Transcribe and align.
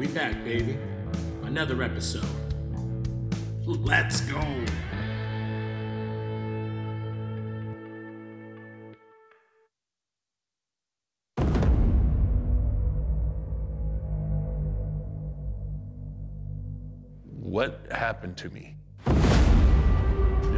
We 0.00 0.06
back, 0.06 0.32
baby. 0.44 0.78
Another 1.42 1.82
episode. 1.82 2.24
Let's 3.66 4.22
go. 4.22 4.40
What 17.26 17.86
happened 17.90 18.38
to 18.38 18.48
me? 18.48 18.79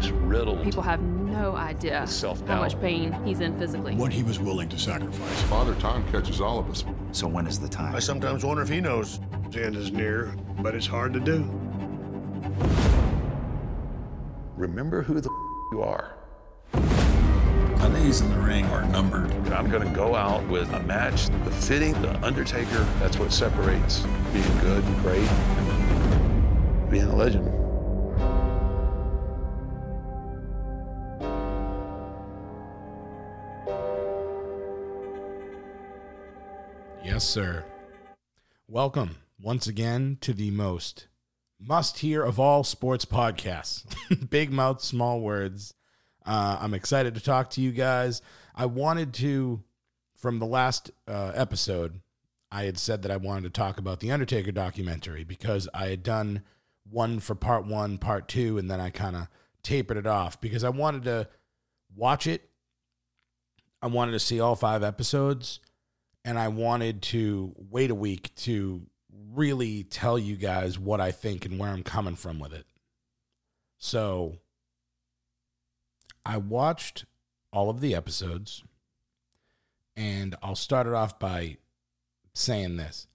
Just 0.02 0.14
riddled. 0.14 0.64
People 0.64 0.82
have 0.82 1.00
no 1.00 1.54
idea 1.54 2.06
how 2.46 2.56
much 2.56 2.78
pain 2.80 3.12
he's 3.24 3.38
in 3.40 3.56
physically. 3.56 3.94
what 3.94 4.12
he 4.12 4.24
was 4.24 4.40
willing 4.40 4.68
to 4.68 4.78
sacrifice. 4.78 5.42
Father 5.42 5.76
Time 5.76 6.04
catches 6.10 6.40
all 6.40 6.58
of 6.58 6.68
us. 6.68 6.84
So 7.12 7.28
when 7.28 7.46
is 7.46 7.60
the 7.60 7.68
time? 7.68 7.94
I 7.94 8.00
sometimes 8.00 8.44
wonder 8.44 8.62
if 8.62 8.68
he 8.68 8.80
knows 8.80 9.20
the 9.50 9.64
end 9.64 9.76
is 9.76 9.92
near, 9.92 10.34
but 10.58 10.74
it's 10.74 10.86
hard 10.86 11.12
to 11.12 11.20
do. 11.20 11.48
Remember 14.56 15.02
who 15.02 15.20
the 15.20 15.30
you 15.70 15.82
are. 15.82 16.16
My 16.72 17.88
days 17.88 18.20
in 18.20 18.30
the 18.30 18.38
ring 18.40 18.64
are 18.66 18.84
numbered. 18.88 19.30
I'm 19.52 19.70
going 19.70 19.86
to 19.86 19.94
go 19.94 20.16
out 20.16 20.46
with 20.48 20.72
a 20.72 20.80
match 20.80 21.28
befitting 21.44 21.92
the 22.02 22.14
Undertaker. 22.24 22.84
That's 22.98 23.18
what 23.18 23.32
separates 23.32 24.00
being 24.32 24.58
good 24.58 24.82
and 24.82 25.02
great 25.02 25.28
and 25.28 26.90
being 26.90 27.04
a 27.04 27.14
legend. 27.14 27.61
Yes, 37.22 37.28
sir. 37.28 37.64
Welcome 38.66 39.18
once 39.40 39.68
again 39.68 40.18
to 40.22 40.32
the 40.32 40.50
most 40.50 41.06
must 41.60 42.00
hear 42.00 42.20
of 42.20 42.40
all 42.40 42.64
sports 42.64 43.04
podcasts 43.04 43.84
Big 44.30 44.50
Mouth, 44.50 44.82
Small 44.82 45.20
Words. 45.20 45.72
Uh, 46.26 46.58
I'm 46.60 46.74
excited 46.74 47.14
to 47.14 47.20
talk 47.20 47.50
to 47.50 47.60
you 47.60 47.70
guys. 47.70 48.22
I 48.56 48.66
wanted 48.66 49.14
to, 49.14 49.62
from 50.16 50.40
the 50.40 50.46
last 50.46 50.90
uh, 51.06 51.30
episode, 51.36 52.00
I 52.50 52.64
had 52.64 52.76
said 52.76 53.02
that 53.02 53.12
I 53.12 53.18
wanted 53.18 53.44
to 53.44 53.50
talk 53.50 53.78
about 53.78 54.00
the 54.00 54.10
Undertaker 54.10 54.50
documentary 54.50 55.22
because 55.22 55.68
I 55.72 55.86
had 55.90 56.02
done 56.02 56.42
one 56.90 57.20
for 57.20 57.36
part 57.36 57.64
one, 57.64 57.98
part 57.98 58.26
two, 58.26 58.58
and 58.58 58.68
then 58.68 58.80
I 58.80 58.90
kind 58.90 59.14
of 59.14 59.28
tapered 59.62 59.96
it 59.96 60.08
off 60.08 60.40
because 60.40 60.64
I 60.64 60.70
wanted 60.70 61.04
to 61.04 61.28
watch 61.94 62.26
it. 62.26 62.50
I 63.80 63.86
wanted 63.86 64.10
to 64.10 64.20
see 64.20 64.40
all 64.40 64.56
five 64.56 64.82
episodes 64.82 65.60
and 66.24 66.38
I 66.38 66.48
wanted 66.48 67.02
to 67.02 67.54
wait 67.70 67.90
a 67.90 67.94
week 67.94 68.34
to 68.36 68.86
really 69.34 69.82
tell 69.84 70.18
you 70.18 70.36
guys 70.36 70.78
what 70.78 71.00
I 71.00 71.10
think 71.10 71.44
and 71.44 71.58
where 71.58 71.70
I'm 71.70 71.82
coming 71.82 72.16
from 72.16 72.38
with 72.38 72.52
it. 72.52 72.66
So 73.78 74.36
I 76.24 76.36
watched 76.36 77.04
all 77.52 77.68
of 77.68 77.80
the 77.80 77.94
episodes, 77.94 78.62
and 79.96 80.36
I'll 80.42 80.54
start 80.54 80.86
it 80.86 80.94
off 80.94 81.18
by 81.18 81.58
saying 82.34 82.76
this 82.76 83.06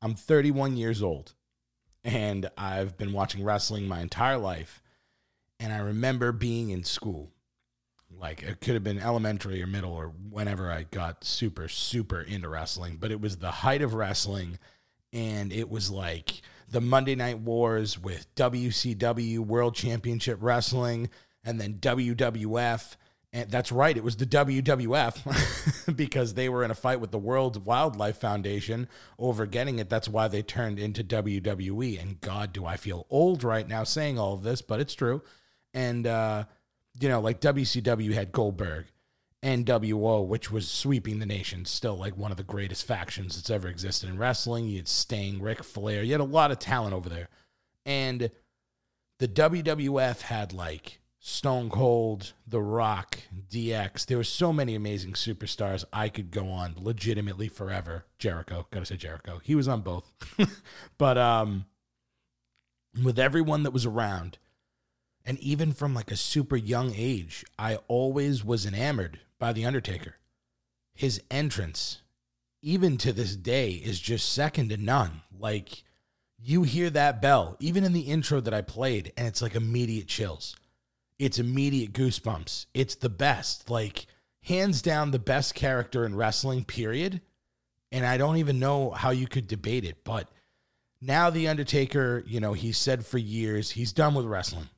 I'm 0.00 0.14
31 0.14 0.76
years 0.76 1.02
old, 1.02 1.34
and 2.04 2.48
I've 2.56 2.96
been 2.96 3.12
watching 3.12 3.42
wrestling 3.42 3.88
my 3.88 4.00
entire 4.00 4.38
life. 4.38 4.82
And 5.60 5.72
I 5.72 5.78
remember 5.78 6.30
being 6.30 6.70
in 6.70 6.84
school 6.84 7.32
like 8.20 8.42
it 8.42 8.60
could 8.60 8.74
have 8.74 8.84
been 8.84 8.98
elementary 8.98 9.62
or 9.62 9.66
middle 9.66 9.92
or 9.92 10.12
whenever 10.30 10.70
I 10.70 10.84
got 10.84 11.24
super 11.24 11.68
super 11.68 12.20
into 12.20 12.48
wrestling, 12.48 12.98
but 13.00 13.10
it 13.10 13.20
was 13.20 13.36
the 13.38 13.50
height 13.50 13.82
of 13.82 13.94
wrestling 13.94 14.58
and 15.12 15.52
it 15.52 15.70
was 15.70 15.90
like 15.90 16.42
the 16.70 16.80
Monday 16.80 17.14
Night 17.14 17.38
Wars 17.38 17.98
with 17.98 18.32
WCW 18.34 19.38
World 19.38 19.74
Championship 19.74 20.38
Wrestling 20.40 21.08
and 21.44 21.60
then 21.60 21.74
WWF 21.74 22.96
and 23.30 23.50
that's 23.50 23.70
right, 23.70 23.94
it 23.94 24.02
was 24.02 24.16
the 24.16 24.24
WWF 24.24 25.96
because 25.96 26.32
they 26.32 26.48
were 26.48 26.64
in 26.64 26.70
a 26.70 26.74
fight 26.74 26.98
with 27.00 27.10
the 27.10 27.18
World 27.18 27.66
Wildlife 27.66 28.16
Foundation 28.16 28.88
over 29.18 29.44
getting 29.44 29.78
it. 29.78 29.90
That's 29.90 30.08
why 30.08 30.28
they 30.28 30.40
turned 30.40 30.78
into 30.78 31.04
WWE. 31.04 32.00
And 32.00 32.18
God, 32.22 32.54
do 32.54 32.64
I 32.64 32.78
feel 32.78 33.06
old 33.10 33.44
right 33.44 33.68
now 33.68 33.84
saying 33.84 34.18
all 34.18 34.32
of 34.32 34.42
this, 34.42 34.62
but 34.62 34.80
it's 34.80 34.94
true. 34.94 35.22
And 35.74 36.06
uh 36.06 36.44
you 37.00 37.08
know, 37.08 37.20
like 37.20 37.40
WCW 37.40 38.12
had 38.12 38.32
Goldberg, 38.32 38.86
NWO, 39.42 40.26
which 40.26 40.50
was 40.50 40.68
sweeping 40.68 41.18
the 41.18 41.26
nation, 41.26 41.64
still 41.64 41.96
like 41.96 42.16
one 42.16 42.30
of 42.30 42.36
the 42.36 42.42
greatest 42.42 42.86
factions 42.86 43.36
that's 43.36 43.50
ever 43.50 43.68
existed 43.68 44.08
in 44.08 44.18
wrestling. 44.18 44.66
You 44.66 44.78
had 44.78 44.88
Sting, 44.88 45.40
Ric 45.40 45.62
Flair, 45.62 46.02
you 46.02 46.12
had 46.12 46.20
a 46.20 46.24
lot 46.24 46.50
of 46.50 46.58
talent 46.58 46.94
over 46.94 47.08
there. 47.08 47.28
And 47.86 48.30
the 49.18 49.28
WWF 49.28 50.22
had 50.22 50.52
like 50.52 51.00
Stone 51.20 51.70
Cold, 51.70 52.32
The 52.46 52.60
Rock, 52.60 53.18
DX. 53.50 54.06
There 54.06 54.18
were 54.18 54.24
so 54.24 54.52
many 54.52 54.74
amazing 54.74 55.12
superstars. 55.12 55.84
I 55.92 56.08
could 56.08 56.30
go 56.30 56.48
on 56.48 56.74
legitimately 56.78 57.48
forever. 57.48 58.06
Jericho, 58.18 58.66
gotta 58.70 58.86
say 58.86 58.96
Jericho. 58.96 59.40
He 59.42 59.54
was 59.54 59.68
on 59.68 59.82
both. 59.82 60.12
but 60.98 61.18
um 61.18 61.66
with 63.02 63.18
everyone 63.18 63.62
that 63.62 63.72
was 63.72 63.86
around, 63.86 64.38
and 65.28 65.38
even 65.40 65.74
from 65.74 65.94
like 65.94 66.10
a 66.10 66.16
super 66.16 66.56
young 66.56 66.94
age, 66.96 67.44
I 67.58 67.76
always 67.86 68.42
was 68.42 68.64
enamored 68.64 69.20
by 69.38 69.52
The 69.52 69.66
Undertaker. 69.66 70.14
His 70.94 71.20
entrance, 71.30 72.00
even 72.62 72.96
to 72.96 73.12
this 73.12 73.36
day, 73.36 73.72
is 73.72 74.00
just 74.00 74.32
second 74.32 74.70
to 74.70 74.78
none. 74.78 75.20
Like, 75.38 75.84
you 76.38 76.62
hear 76.62 76.88
that 76.88 77.20
bell, 77.20 77.58
even 77.60 77.84
in 77.84 77.92
the 77.92 78.00
intro 78.00 78.40
that 78.40 78.54
I 78.54 78.62
played, 78.62 79.12
and 79.18 79.26
it's 79.26 79.42
like 79.42 79.54
immediate 79.54 80.06
chills. 80.06 80.56
It's 81.18 81.38
immediate 81.38 81.92
goosebumps. 81.92 82.64
It's 82.72 82.94
the 82.94 83.10
best. 83.10 83.68
Like, 83.68 84.06
hands 84.40 84.80
down, 84.80 85.10
the 85.10 85.18
best 85.18 85.54
character 85.54 86.06
in 86.06 86.16
wrestling, 86.16 86.64
period. 86.64 87.20
And 87.92 88.06
I 88.06 88.16
don't 88.16 88.38
even 88.38 88.58
know 88.58 88.92
how 88.92 89.10
you 89.10 89.28
could 89.28 89.46
debate 89.46 89.84
it. 89.84 90.04
But 90.04 90.30
now, 91.02 91.28
The 91.28 91.48
Undertaker, 91.48 92.24
you 92.26 92.40
know, 92.40 92.54
he 92.54 92.72
said 92.72 93.04
for 93.04 93.18
years 93.18 93.72
he's 93.72 93.92
done 93.92 94.14
with 94.14 94.24
wrestling 94.24 94.70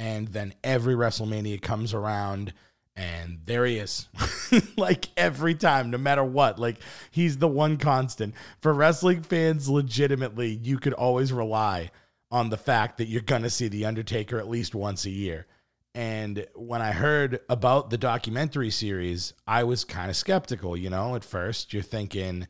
and 0.00 0.28
then 0.28 0.54
every 0.64 0.94
WrestleMania 0.94 1.60
comes 1.60 1.92
around 1.92 2.54
and 2.96 3.40
there 3.44 3.66
he 3.66 3.76
is. 3.76 4.08
like 4.76 5.08
every 5.14 5.54
time, 5.54 5.90
no 5.90 5.98
matter 5.98 6.24
what. 6.24 6.58
Like 6.58 6.78
he's 7.10 7.36
the 7.36 7.46
one 7.46 7.76
constant. 7.76 8.34
For 8.60 8.72
wrestling 8.72 9.22
fans, 9.22 9.68
legitimately, 9.68 10.58
you 10.62 10.78
could 10.78 10.94
always 10.94 11.34
rely 11.34 11.90
on 12.30 12.48
the 12.48 12.56
fact 12.56 12.96
that 12.96 13.08
you're 13.08 13.20
going 13.20 13.42
to 13.42 13.50
see 13.50 13.68
The 13.68 13.84
Undertaker 13.84 14.38
at 14.38 14.48
least 14.48 14.74
once 14.74 15.04
a 15.04 15.10
year. 15.10 15.46
And 15.94 16.46
when 16.54 16.80
I 16.80 16.92
heard 16.92 17.40
about 17.50 17.90
the 17.90 17.98
documentary 17.98 18.70
series, 18.70 19.34
I 19.46 19.64
was 19.64 19.84
kind 19.84 20.08
of 20.08 20.16
skeptical, 20.16 20.78
you 20.78 20.88
know, 20.88 21.14
at 21.14 21.24
first. 21.24 21.74
You're 21.74 21.82
thinking 21.82 22.48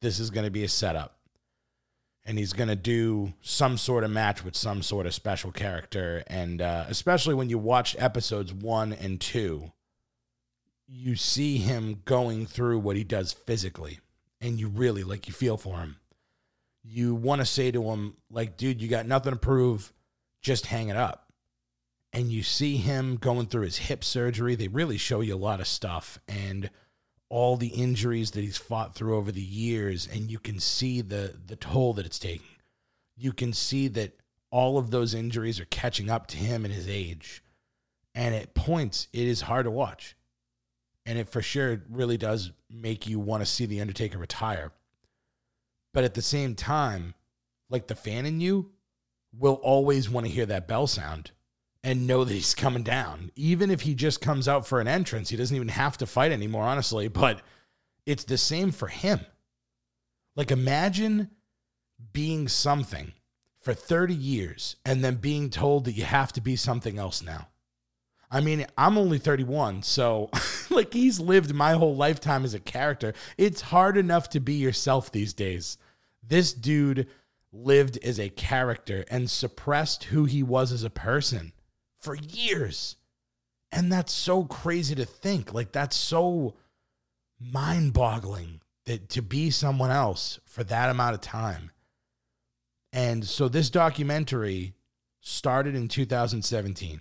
this 0.00 0.20
is 0.20 0.30
going 0.30 0.44
to 0.44 0.50
be 0.50 0.64
a 0.64 0.68
setup 0.68 1.13
and 2.24 2.38
he's 2.38 2.52
going 2.52 2.68
to 2.68 2.76
do 2.76 3.34
some 3.42 3.76
sort 3.76 4.04
of 4.04 4.10
match 4.10 4.44
with 4.44 4.56
some 4.56 4.82
sort 4.82 5.06
of 5.06 5.14
special 5.14 5.52
character. 5.52 6.24
And 6.26 6.62
uh, 6.62 6.86
especially 6.88 7.34
when 7.34 7.50
you 7.50 7.58
watch 7.58 7.94
episodes 7.98 8.52
one 8.52 8.92
and 8.92 9.20
two, 9.20 9.72
you 10.86 11.16
see 11.16 11.58
him 11.58 12.02
going 12.04 12.46
through 12.46 12.78
what 12.78 12.96
he 12.96 13.04
does 13.04 13.32
physically, 13.32 14.00
and 14.40 14.60
you 14.60 14.68
really 14.68 15.02
like 15.02 15.26
you 15.26 15.32
feel 15.32 15.56
for 15.56 15.78
him. 15.78 15.96
You 16.82 17.14
want 17.14 17.40
to 17.40 17.46
say 17.46 17.70
to 17.70 17.82
him, 17.90 18.16
like, 18.30 18.56
dude, 18.56 18.82
you 18.82 18.88
got 18.88 19.06
nothing 19.06 19.32
to 19.32 19.38
prove, 19.38 19.92
just 20.42 20.66
hang 20.66 20.88
it 20.88 20.96
up. 20.96 21.32
And 22.12 22.30
you 22.30 22.42
see 22.42 22.76
him 22.76 23.16
going 23.16 23.46
through 23.46 23.62
his 23.62 23.78
hip 23.78 24.04
surgery. 24.04 24.54
They 24.54 24.68
really 24.68 24.98
show 24.98 25.20
you 25.20 25.34
a 25.34 25.36
lot 25.36 25.60
of 25.60 25.66
stuff. 25.66 26.18
And 26.28 26.70
all 27.34 27.56
the 27.56 27.66
injuries 27.66 28.30
that 28.30 28.42
he's 28.42 28.56
fought 28.56 28.94
through 28.94 29.16
over 29.16 29.32
the 29.32 29.42
years 29.42 30.06
and 30.06 30.30
you 30.30 30.38
can 30.38 30.60
see 30.60 31.00
the 31.00 31.34
the 31.44 31.56
toll 31.56 31.92
that 31.92 32.06
it's 32.06 32.20
taking. 32.20 32.46
You 33.16 33.32
can 33.32 33.52
see 33.52 33.88
that 33.88 34.20
all 34.52 34.78
of 34.78 34.92
those 34.92 35.14
injuries 35.14 35.58
are 35.58 35.64
catching 35.64 36.08
up 36.08 36.28
to 36.28 36.36
him 36.36 36.64
and 36.64 36.72
his 36.72 36.88
age. 36.88 37.42
And 38.14 38.36
at 38.36 38.54
points 38.54 39.08
it 39.12 39.26
is 39.26 39.40
hard 39.40 39.64
to 39.64 39.72
watch. 39.72 40.14
And 41.06 41.18
it 41.18 41.28
for 41.28 41.42
sure 41.42 41.82
really 41.90 42.16
does 42.16 42.52
make 42.70 43.08
you 43.08 43.18
want 43.18 43.40
to 43.40 43.50
see 43.50 43.66
the 43.66 43.80
Undertaker 43.80 44.16
retire. 44.16 44.70
But 45.92 46.04
at 46.04 46.14
the 46.14 46.22
same 46.22 46.54
time, 46.54 47.14
like 47.68 47.88
the 47.88 47.96
fan 47.96 48.26
in 48.26 48.40
you, 48.40 48.70
will 49.36 49.54
always 49.54 50.08
want 50.08 50.24
to 50.24 50.32
hear 50.32 50.46
that 50.46 50.68
bell 50.68 50.86
sound 50.86 51.32
and 51.84 52.06
know 52.06 52.24
that 52.24 52.32
he's 52.32 52.54
coming 52.54 52.82
down. 52.82 53.30
Even 53.36 53.70
if 53.70 53.82
he 53.82 53.94
just 53.94 54.22
comes 54.22 54.48
out 54.48 54.66
for 54.66 54.80
an 54.80 54.88
entrance, 54.88 55.28
he 55.28 55.36
doesn't 55.36 55.54
even 55.54 55.68
have 55.68 55.98
to 55.98 56.06
fight 56.06 56.32
anymore, 56.32 56.64
honestly. 56.64 57.08
But 57.08 57.42
it's 58.06 58.24
the 58.24 58.38
same 58.38 58.72
for 58.72 58.88
him. 58.88 59.20
Like, 60.34 60.50
imagine 60.50 61.30
being 62.12 62.48
something 62.48 63.12
for 63.60 63.74
30 63.74 64.14
years 64.14 64.76
and 64.84 65.04
then 65.04 65.16
being 65.16 65.50
told 65.50 65.84
that 65.84 65.92
you 65.92 66.04
have 66.04 66.32
to 66.32 66.40
be 66.40 66.56
something 66.56 66.98
else 66.98 67.22
now. 67.22 67.48
I 68.30 68.40
mean, 68.40 68.66
I'm 68.76 68.98
only 68.98 69.18
31, 69.18 69.82
so 69.82 70.30
like 70.70 70.92
he's 70.92 71.20
lived 71.20 71.54
my 71.54 71.72
whole 71.72 71.94
lifetime 71.94 72.44
as 72.44 72.54
a 72.54 72.58
character. 72.58 73.12
It's 73.38 73.60
hard 73.60 73.96
enough 73.96 74.30
to 74.30 74.40
be 74.40 74.54
yourself 74.54 75.12
these 75.12 75.34
days. 75.34 75.78
This 76.26 76.52
dude 76.52 77.08
lived 77.52 77.98
as 78.02 78.18
a 78.18 78.30
character 78.30 79.04
and 79.10 79.30
suppressed 79.30 80.04
who 80.04 80.24
he 80.24 80.42
was 80.42 80.72
as 80.72 80.82
a 80.82 80.90
person 80.90 81.52
for 82.04 82.14
years. 82.14 82.96
And 83.72 83.90
that's 83.90 84.12
so 84.12 84.44
crazy 84.44 84.94
to 84.94 85.04
think. 85.04 85.52
Like, 85.52 85.72
that's 85.72 85.96
so 85.96 86.54
mind 87.40 87.92
boggling 87.92 88.60
that 88.84 89.08
to 89.10 89.22
be 89.22 89.50
someone 89.50 89.90
else 89.90 90.38
for 90.44 90.62
that 90.64 90.90
amount 90.90 91.14
of 91.14 91.20
time. 91.20 91.72
And 92.92 93.24
so 93.24 93.48
this 93.48 93.70
documentary 93.70 94.74
started 95.20 95.74
in 95.74 95.88
2017 95.88 97.00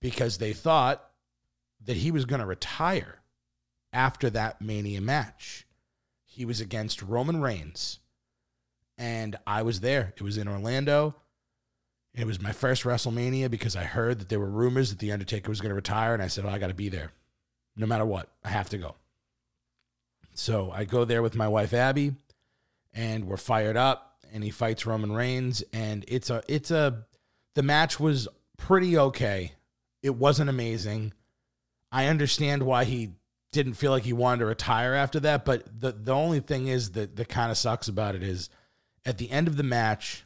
because 0.00 0.38
they 0.38 0.52
thought 0.52 1.08
that 1.84 1.96
he 1.96 2.10
was 2.10 2.26
going 2.26 2.40
to 2.40 2.46
retire 2.46 3.22
after 3.92 4.28
that 4.30 4.60
Mania 4.60 5.00
match. 5.00 5.66
He 6.24 6.44
was 6.44 6.60
against 6.60 7.00
Roman 7.00 7.40
Reigns. 7.40 8.00
And 8.98 9.36
I 9.46 9.62
was 9.62 9.80
there. 9.80 10.12
It 10.16 10.22
was 10.22 10.36
in 10.36 10.48
Orlando. 10.48 11.14
It 12.20 12.26
was 12.26 12.42
my 12.42 12.52
first 12.52 12.82
WrestleMania 12.82 13.50
because 13.50 13.74
I 13.74 13.84
heard 13.84 14.18
that 14.18 14.28
there 14.28 14.38
were 14.38 14.50
rumors 14.50 14.90
that 14.90 14.98
The 14.98 15.10
Undertaker 15.10 15.48
was 15.48 15.62
going 15.62 15.70
to 15.70 15.74
retire. 15.74 16.12
And 16.12 16.22
I 16.22 16.26
said, 16.26 16.44
oh, 16.44 16.50
I 16.50 16.58
got 16.58 16.66
to 16.66 16.74
be 16.74 16.90
there. 16.90 17.12
No 17.76 17.86
matter 17.86 18.04
what, 18.04 18.28
I 18.44 18.50
have 18.50 18.68
to 18.70 18.78
go. 18.78 18.96
So 20.34 20.70
I 20.70 20.84
go 20.84 21.06
there 21.06 21.22
with 21.22 21.34
my 21.34 21.48
wife, 21.48 21.72
Abby, 21.72 22.12
and 22.92 23.26
we're 23.26 23.38
fired 23.38 23.78
up. 23.78 24.18
And 24.34 24.44
he 24.44 24.50
fights 24.50 24.84
Roman 24.84 25.12
Reigns. 25.12 25.64
And 25.72 26.04
it's 26.08 26.28
a, 26.28 26.42
it's 26.46 26.70
a, 26.70 27.06
the 27.54 27.62
match 27.62 27.98
was 27.98 28.28
pretty 28.58 28.98
okay. 28.98 29.52
It 30.02 30.14
wasn't 30.14 30.50
amazing. 30.50 31.14
I 31.90 32.06
understand 32.06 32.64
why 32.64 32.84
he 32.84 33.12
didn't 33.50 33.74
feel 33.74 33.92
like 33.92 34.04
he 34.04 34.12
wanted 34.12 34.40
to 34.40 34.46
retire 34.46 34.92
after 34.92 35.20
that, 35.20 35.44
but 35.44 35.64
the 35.80 35.90
the 35.90 36.14
only 36.14 36.38
thing 36.38 36.68
is 36.68 36.92
that 36.92 37.16
that 37.16 37.28
kind 37.28 37.50
of 37.50 37.58
sucks 37.58 37.88
about 37.88 38.14
it 38.14 38.22
is 38.22 38.48
at 39.04 39.18
the 39.18 39.28
end 39.30 39.48
of 39.48 39.56
the 39.56 39.64
match 39.64 40.24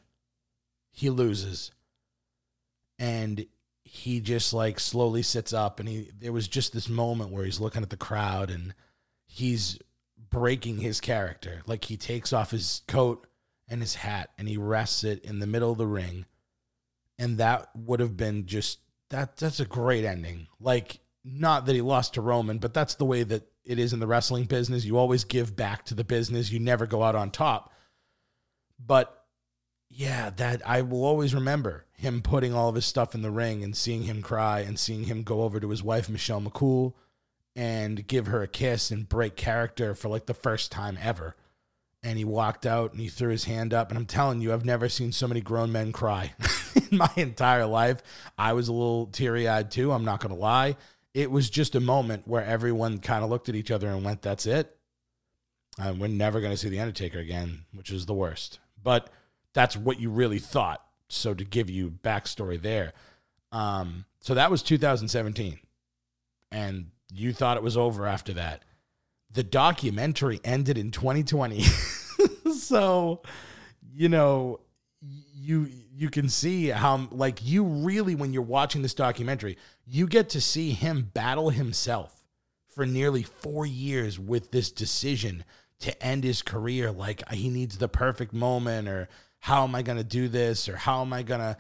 he 0.91 1.09
loses 1.09 1.71
and 3.05 3.47
he 3.85 4.21
just 4.21 4.53
like 4.53 4.81
slowly 4.81 5.23
sits 5.23 5.53
up 5.53 5.79
and 5.79 5.89
he 5.89 6.11
there 6.19 6.33
was 6.33 6.49
just 6.49 6.73
this 6.73 6.89
moment 6.89 7.31
where 7.31 7.45
he's 7.45 7.61
looking 7.61 7.83
at 7.83 7.91
the 7.91 7.97
crowd 7.97 8.51
and 8.51 8.75
he's 9.27 9.79
breaking 10.31 10.79
his 10.79 11.01
character 11.01 11.63
like 11.67 11.85
he 11.85 11.97
takes 11.97 12.33
off 12.33 12.51
his 12.51 12.83
coat 12.89 13.27
and 13.69 13.81
his 13.81 13.95
hat 13.95 14.31
and 14.39 14.49
he 14.49 14.57
rests 14.57 15.05
it 15.05 15.25
in 15.25 15.39
the 15.39 15.47
middle 15.47 15.73
of 15.73 15.79
the 15.79 15.87
ring 15.87 16.25
and 17.19 17.39
that 17.39 17.69
would 17.75 18.01
have 18.01 18.17
been 18.17 18.47
just 18.47 18.81
that 19.11 19.37
that's 19.37 19.61
a 19.61 19.67
great 19.67 20.05
ending 20.05 20.49
like 20.59 21.01
not 21.25 21.65
that 21.67 21.75
he 21.75 21.81
lost 21.81 22.15
to 22.15 22.21
Roman, 22.21 22.59
but 22.59 22.75
that's 22.75 22.95
the 22.97 23.05
way 23.05 23.23
that 23.23 23.49
it 23.65 23.79
is 23.79 23.93
in 23.93 24.01
the 24.01 24.07
wrestling 24.07 24.45
business. 24.45 24.85
You 24.85 24.99
always 24.99 25.25
give 25.25 25.57
back 25.57 25.87
to 25.87 25.95
the 25.95 26.05
business. 26.05 26.51
You 26.51 26.61
never 26.61 26.87
go 26.87 27.03
out 27.03 27.15
on 27.15 27.31
top. 27.31 27.73
But 28.79 29.25
yeah, 29.89 30.31
that 30.31 30.67
I 30.69 30.83
will 30.83 31.05
always 31.05 31.35
remember 31.35 31.84
him 31.97 32.23
putting 32.23 32.53
all 32.53 32.69
of 32.69 32.75
his 32.75 32.85
stuff 32.87 33.15
in 33.15 33.23
the 33.23 33.31
ring 33.31 33.63
and 33.63 33.77
seeing 33.77 34.03
him 34.03 34.23
cry 34.23 34.61
and 34.61 34.79
seeing 34.79 35.05
him 35.05 35.23
go 35.23 35.43
over 35.43 35.61
to 35.61 35.71
his 35.71 35.83
wife 35.83 36.09
Michelle 36.09 36.41
McCool 36.41 36.95
and 37.57 38.07
give 38.07 38.27
her 38.27 38.43
a 38.43 38.49
kiss 38.49 38.91
and 38.91 39.09
break 39.09 39.37
character 39.37 39.95
for 39.95 40.09
like 40.09 40.27
the 40.27 40.35
first 40.35 40.73
time 40.73 40.99
ever. 41.01 41.37
And 42.03 42.19
he 42.19 42.25
walked 42.25 42.67
out 42.67 42.93
and 42.93 43.01
he 43.01 43.09
threw 43.09 43.31
his 43.31 43.45
hand 43.45 43.73
up. 43.73 43.89
And 43.89 43.97
I'm 43.97 44.07
telling 44.07 44.43
you, 44.43 44.53
I've 44.53 44.65
never 44.65 44.89
seen 44.89 45.13
so 45.13 45.27
many 45.27 45.41
grown 45.41 45.73
men 45.73 45.93
cry 45.93 46.35
in 46.91 46.99
my 46.99 47.11
entire 47.17 47.65
life. 47.65 48.03
I 48.37 48.53
was 48.53 48.69
a 48.69 48.73
little 48.73 49.07
teary 49.07 49.49
eyed 49.49 49.71
too. 49.71 49.93
I'm 49.93 50.05
not 50.05 50.21
going 50.21 50.35
to 50.35 50.41
lie 50.41 50.77
it 51.15 51.31
was 51.31 51.49
just 51.49 51.77
a 51.77 51.81
moment 51.81 52.27
where 52.27 52.45
everyone 52.45 52.99
kind 52.99 53.25
of 53.25 53.31
looked 53.31 53.49
at 53.49 53.55
each 53.55 53.71
other 53.71 53.89
and 53.89 54.05
went, 54.05 54.23
"That's 54.23 54.47
it. 54.47 54.77
And 55.79 56.01
we're 56.01 56.09
never 56.09 56.41
going 56.41 56.53
to 56.53 56.57
see 56.57 56.69
the 56.69 56.81
Undertaker 56.81 57.19
again," 57.19 57.65
which 57.73 57.91
is 57.91 58.07
the 58.07 58.15
worst. 58.15 58.59
But 58.83 59.09
that's 59.53 59.77
what 59.77 60.01
you 60.01 60.11
really 60.11 60.41
thought. 60.41 60.84
So 61.09 61.35
to 61.35 61.45
give 61.45 61.71
you 61.71 61.91
backstory 61.91 62.61
there, 62.61 62.93
um, 63.53 64.05
so 64.21 64.35
that 64.35 64.51
was 64.51 64.63
2017, 64.63 65.61
and 66.51 66.87
you 67.13 67.33
thought 67.33 67.57
it 67.57 67.63
was 67.63 67.77
over 67.77 68.07
after 68.07 68.33
that. 68.35 68.63
The 69.31 69.43
documentary 69.43 70.41
ended 70.45 70.79
in 70.79 70.91
2020, 70.91 71.63
so 72.59 73.23
you 73.93 74.09
know 74.09 74.61
you 75.01 75.69
you 75.93 76.11
can 76.11 76.29
see 76.29 76.69
how 76.69 77.09
like 77.13 77.45
you 77.45 77.65
really 77.65 78.15
when 78.15 78.33
you're 78.33 78.43
watching 78.43 78.83
this 78.83 78.95
documentary 78.95 79.57
you 79.87 80.07
get 80.07 80.31
to 80.31 80.41
see 80.41 80.73
him 80.73 81.11
battle 81.15 81.51
himself 81.51 82.25
for 82.67 82.87
nearly 82.87 83.23
4 83.23 83.67
years 83.67 84.19
with 84.19 84.51
this 84.51 84.71
decision 84.71 85.45
to 85.81 86.03
end 86.03 86.25
his 86.25 86.43
career 86.43 86.91
like 86.91 87.29
he 87.31 87.51
needs 87.51 87.79
the 87.79 87.89
perfect 87.89 88.33
moment 88.33 88.89
or 88.89 89.09
how 89.45 89.63
am 89.63 89.75
I 89.75 89.83
going 89.83 89.99
to 89.99 90.05
do 90.05 90.27
this 90.27 90.71
or 90.71 90.77
how 90.77 91.03
am 91.03 91.13
I 91.13 91.23
going 91.23 91.41
to 91.41 91.55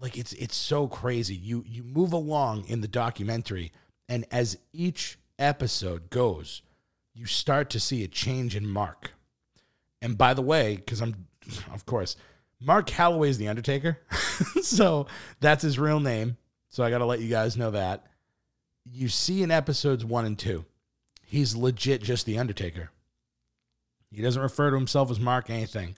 like 0.00 0.16
it's 0.16 0.32
it's 0.32 0.56
so 0.56 0.88
crazy 0.88 1.34
you 1.34 1.62
you 1.68 1.82
move 1.82 2.14
along 2.14 2.64
in 2.66 2.80
the 2.80 2.88
documentary 2.88 3.72
and 4.08 4.24
as 4.30 4.56
each 4.72 5.18
episode 5.38 6.08
goes 6.08 6.62
you 7.12 7.26
start 7.26 7.68
to 7.68 7.78
see 7.78 8.02
a 8.04 8.08
change 8.08 8.56
in 8.56 8.66
Mark 8.66 9.12
and 10.00 10.16
by 10.16 10.32
the 10.32 10.40
way 10.40 10.76
cuz 10.76 11.02
I'm 11.02 11.26
of 11.74 11.84
course 11.84 12.16
Mark 12.58 12.86
Calaway 12.86 13.28
is 13.28 13.36
the 13.36 13.48
Undertaker. 13.48 13.98
so 14.62 15.06
that's 15.40 15.62
his 15.62 15.78
real 15.78 16.00
name. 16.00 16.38
So 16.70 16.82
I 16.82 16.88
got 16.88 16.98
to 16.98 17.04
let 17.04 17.20
you 17.20 17.28
guys 17.28 17.58
know 17.58 17.72
that. 17.72 18.06
You 18.90 19.10
see 19.10 19.42
in 19.42 19.50
episodes 19.50 20.06
one 20.06 20.24
and 20.24 20.38
two, 20.38 20.64
he's 21.26 21.54
legit 21.54 22.02
just 22.02 22.24
the 22.24 22.38
Undertaker. 22.38 22.90
He 24.10 24.22
doesn't 24.22 24.40
refer 24.40 24.70
to 24.70 24.76
himself 24.76 25.10
as 25.10 25.20
Mark 25.20 25.50
anything. 25.50 25.96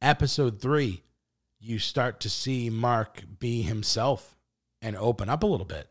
Episode 0.00 0.60
three, 0.60 1.02
you 1.58 1.78
start 1.78 2.20
to 2.20 2.30
see 2.30 2.70
Mark 2.70 3.22
be 3.38 3.62
himself 3.62 4.36
and 4.80 4.96
open 4.96 5.28
up 5.28 5.42
a 5.42 5.46
little 5.46 5.66
bit. 5.66 5.88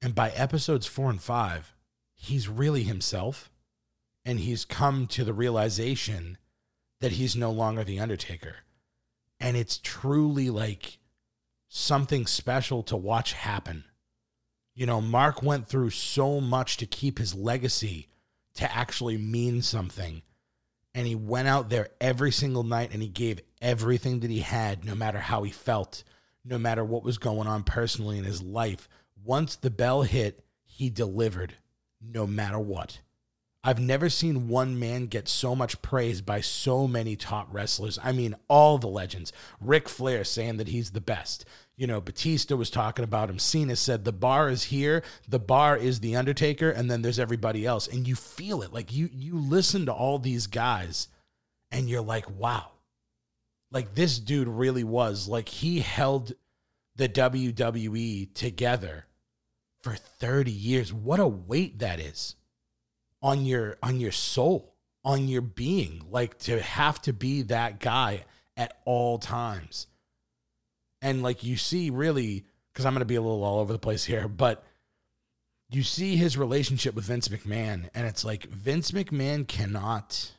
And 0.00 0.14
by 0.14 0.30
episodes 0.30 0.86
four 0.86 1.10
and 1.10 1.20
five, 1.20 1.74
he's 2.14 2.48
really 2.48 2.84
himself. 2.84 3.50
And 4.24 4.40
he's 4.40 4.64
come 4.64 5.06
to 5.08 5.24
the 5.24 5.34
realization 5.34 6.38
that 7.00 7.12
he's 7.12 7.36
no 7.36 7.50
longer 7.50 7.84
the 7.84 8.00
Undertaker 8.00 8.56
and 9.44 9.58
it's 9.58 9.78
truly 9.82 10.48
like 10.48 10.98
something 11.68 12.26
special 12.26 12.82
to 12.84 12.96
watch 12.96 13.34
happen. 13.34 13.84
You 14.74 14.86
know, 14.86 15.02
Mark 15.02 15.42
went 15.42 15.68
through 15.68 15.90
so 15.90 16.40
much 16.40 16.78
to 16.78 16.86
keep 16.86 17.18
his 17.18 17.34
legacy 17.34 18.08
to 18.54 18.74
actually 18.74 19.18
mean 19.18 19.60
something. 19.60 20.22
And 20.94 21.06
he 21.06 21.14
went 21.14 21.48
out 21.48 21.70
there 21.70 21.88
every 22.00 22.30
single 22.30 22.62
night 22.62 22.90
and 22.92 23.02
he 23.02 23.08
gave 23.08 23.40
everything 23.60 24.20
that 24.20 24.30
he 24.30 24.40
had, 24.40 24.84
no 24.84 24.94
matter 24.94 25.18
how 25.18 25.42
he 25.42 25.50
felt, 25.50 26.04
no 26.44 26.58
matter 26.58 26.84
what 26.84 27.02
was 27.02 27.18
going 27.18 27.48
on 27.48 27.64
personally 27.64 28.18
in 28.18 28.24
his 28.24 28.42
life. 28.42 28.88
Once 29.24 29.56
the 29.56 29.70
bell 29.70 30.02
hit, 30.02 30.44
he 30.64 30.90
delivered, 30.90 31.54
no 32.00 32.26
matter 32.26 32.58
what. 32.58 33.00
I've 33.66 33.80
never 33.80 34.10
seen 34.10 34.48
one 34.48 34.78
man 34.78 35.06
get 35.06 35.26
so 35.26 35.56
much 35.56 35.80
praise 35.80 36.20
by 36.20 36.42
so 36.42 36.86
many 36.86 37.16
top 37.16 37.48
wrestlers. 37.50 37.98
I 38.04 38.12
mean, 38.12 38.36
all 38.46 38.76
the 38.76 38.88
legends. 38.88 39.32
Ric 39.58 39.88
Flair 39.88 40.22
saying 40.22 40.58
that 40.58 40.68
he's 40.68 40.90
the 40.90 41.00
best. 41.00 41.46
You 41.74 41.86
know, 41.86 41.98
Batista 42.02 42.56
was 42.56 42.68
talking 42.68 43.04
about 43.04 43.30
him. 43.30 43.38
Cena 43.38 43.74
said 43.74 44.04
the 44.04 44.12
bar 44.12 44.50
is 44.50 44.64
here. 44.64 45.02
The 45.26 45.38
bar 45.38 45.78
is 45.78 46.00
the 46.00 46.14
Undertaker, 46.14 46.68
and 46.70 46.90
then 46.90 47.00
there's 47.00 47.18
everybody 47.18 47.64
else. 47.64 47.88
And 47.88 48.06
you 48.06 48.14
feel 48.14 48.60
it. 48.60 48.72
Like 48.72 48.92
you 48.92 49.08
you 49.10 49.38
listen 49.38 49.86
to 49.86 49.92
all 49.94 50.18
these 50.18 50.46
guys, 50.46 51.08
and 51.72 51.88
you're 51.88 52.02
like, 52.02 52.28
wow. 52.38 52.70
Like 53.72 53.94
this 53.94 54.18
dude 54.18 54.46
really 54.46 54.84
was 54.84 55.26
like 55.26 55.48
he 55.48 55.80
held 55.80 56.34
the 56.96 57.08
WWE 57.08 58.34
together 58.34 59.06
for 59.82 59.96
30 59.96 60.50
years. 60.52 60.92
What 60.92 61.18
a 61.18 61.26
weight 61.26 61.78
that 61.78 61.98
is 61.98 62.36
on 63.24 63.46
your 63.46 63.78
on 63.82 63.98
your 63.98 64.12
soul, 64.12 64.74
on 65.02 65.26
your 65.26 65.40
being, 65.40 66.04
like 66.10 66.38
to 66.38 66.60
have 66.60 67.00
to 67.02 67.12
be 67.12 67.42
that 67.42 67.80
guy 67.80 68.24
at 68.56 68.78
all 68.84 69.18
times. 69.18 69.88
And 71.00 71.22
like 71.22 71.42
you 71.42 71.56
see 71.56 71.90
really 71.90 72.44
cuz 72.74 72.84
I'm 72.84 72.92
going 72.92 73.00
to 73.00 73.06
be 73.06 73.14
a 73.14 73.22
little 73.22 73.42
all 73.42 73.60
over 73.60 73.72
the 73.72 73.78
place 73.78 74.04
here, 74.04 74.28
but 74.28 74.62
you 75.70 75.82
see 75.82 76.16
his 76.16 76.36
relationship 76.36 76.94
with 76.94 77.06
Vince 77.06 77.28
McMahon 77.28 77.88
and 77.94 78.06
it's 78.06 78.24
like 78.24 78.44
Vince 78.44 78.90
McMahon 78.90 79.48
cannot 79.48 80.32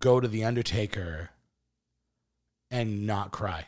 go 0.00 0.18
to 0.18 0.26
the 0.26 0.44
Undertaker 0.44 1.30
and 2.72 3.06
not 3.06 3.30
cry. 3.30 3.66